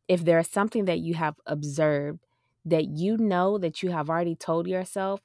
[0.09, 2.21] if there's something that you have observed
[2.65, 5.21] that you know that you have already told yourself,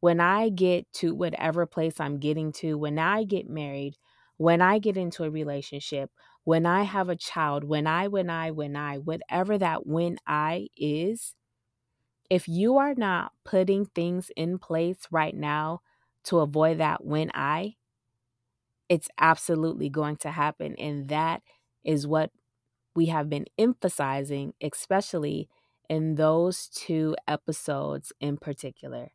[0.00, 3.96] when I get to whatever place I'm getting to, when I get married,
[4.36, 6.10] when I get into a relationship,
[6.44, 10.68] when I have a child, when I, when I, when I, whatever that when I
[10.76, 11.34] is,
[12.30, 15.80] if you are not putting things in place right now
[16.24, 17.76] to avoid that when I,
[18.92, 20.76] it's absolutely going to happen.
[20.78, 21.40] And that
[21.82, 22.30] is what
[22.94, 25.48] we have been emphasizing, especially
[25.88, 29.12] in those two episodes in particular.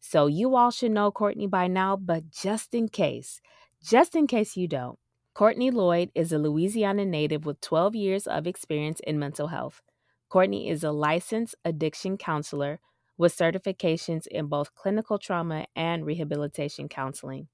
[0.00, 3.40] So, you all should know Courtney by now, but just in case,
[3.80, 4.98] just in case you don't,
[5.34, 9.82] Courtney Loyd is a Louisiana native with 12 years of experience in mental health.
[10.28, 12.80] Courtney is a licensed addiction counselor
[13.16, 17.46] with certifications in both clinical trauma and rehabilitation counseling.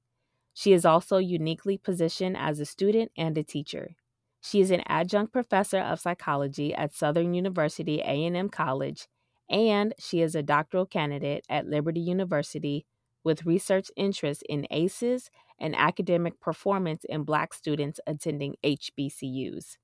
[0.54, 3.96] She is also uniquely positioned as a student and a teacher.
[4.42, 9.06] She is an adjunct professor of psychology at Southern University A&M College,
[9.48, 12.84] and she is a doctoral candidate at Liberty University
[13.24, 19.76] with research interests in ACEs and academic performance in Black students attending HBCUs.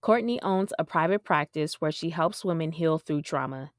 [0.00, 3.72] Courtney owns a private practice where she helps women heal through trauma.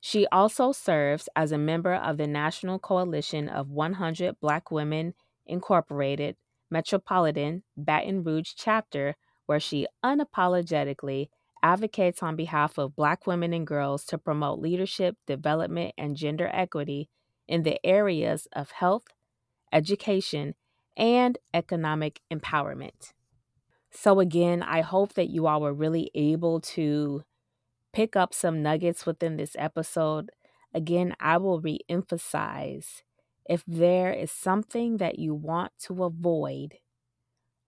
[0.00, 5.14] She also serves as a member of the National Coalition of 100 Black Women
[5.46, 6.36] Incorporated
[6.70, 9.16] Metropolitan Baton Rouge chapter,
[9.46, 11.28] where she unapologetically
[11.62, 17.08] advocates on behalf of Black women and girls to promote leadership, development, and gender equity
[17.48, 19.04] in the areas of health,
[19.72, 20.54] education,
[20.96, 23.12] and economic empowerment.
[23.90, 27.22] So, again, I hope that you all were really able to
[27.92, 30.30] pick up some nuggets within this episode.
[30.74, 33.04] Again, I will re emphasize
[33.48, 36.74] if there is something that you want to avoid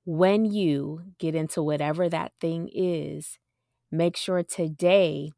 [0.05, 3.39] when you get into whatever that thing is,
[3.91, 5.33] make sure today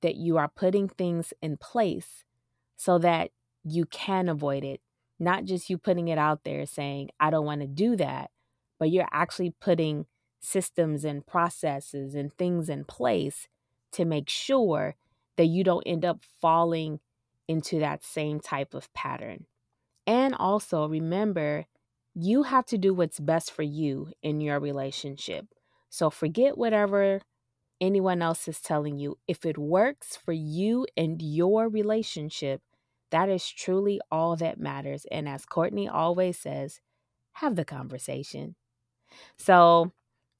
[0.00, 2.24] that you are putting things in place
[2.76, 3.30] so that
[3.64, 4.80] you can avoid it.
[5.18, 8.30] Not just you putting it out there saying, I don't want to do that,
[8.78, 10.06] but you're actually putting
[10.40, 13.48] systems and processes and things in place
[13.92, 14.94] to make sure
[15.36, 17.00] that you don't end up falling
[17.48, 19.46] into that same type of pattern.
[20.10, 21.66] And also remember,
[22.16, 25.46] you have to do what's best for you in your relationship.
[25.88, 27.20] So forget whatever
[27.80, 29.18] anyone else is telling you.
[29.28, 32.60] If it works for you and your relationship,
[33.12, 35.06] that is truly all that matters.
[35.12, 36.80] And as Courtney always says,
[37.34, 38.56] have the conversation.
[39.38, 39.92] So,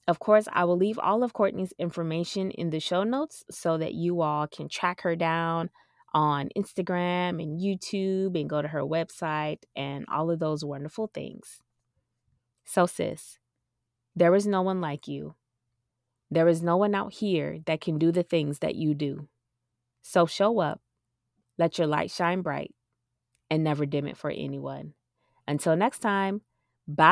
[0.08, 3.94] of course, I will leave all of Courtney's information in the show notes so that
[3.94, 5.70] you all can track her down
[6.12, 11.62] on Instagram and YouTube and go to her website and all of those wonderful things.
[12.64, 13.38] So, sis,
[14.14, 15.34] there is no one like you.
[16.30, 19.28] There is no one out here that can do the things that you do.
[20.02, 20.80] So, show up,
[21.58, 22.74] let your light shine bright,
[23.50, 24.94] and never dim it for anyone.
[25.48, 26.42] Until next time,
[26.86, 27.10] bye.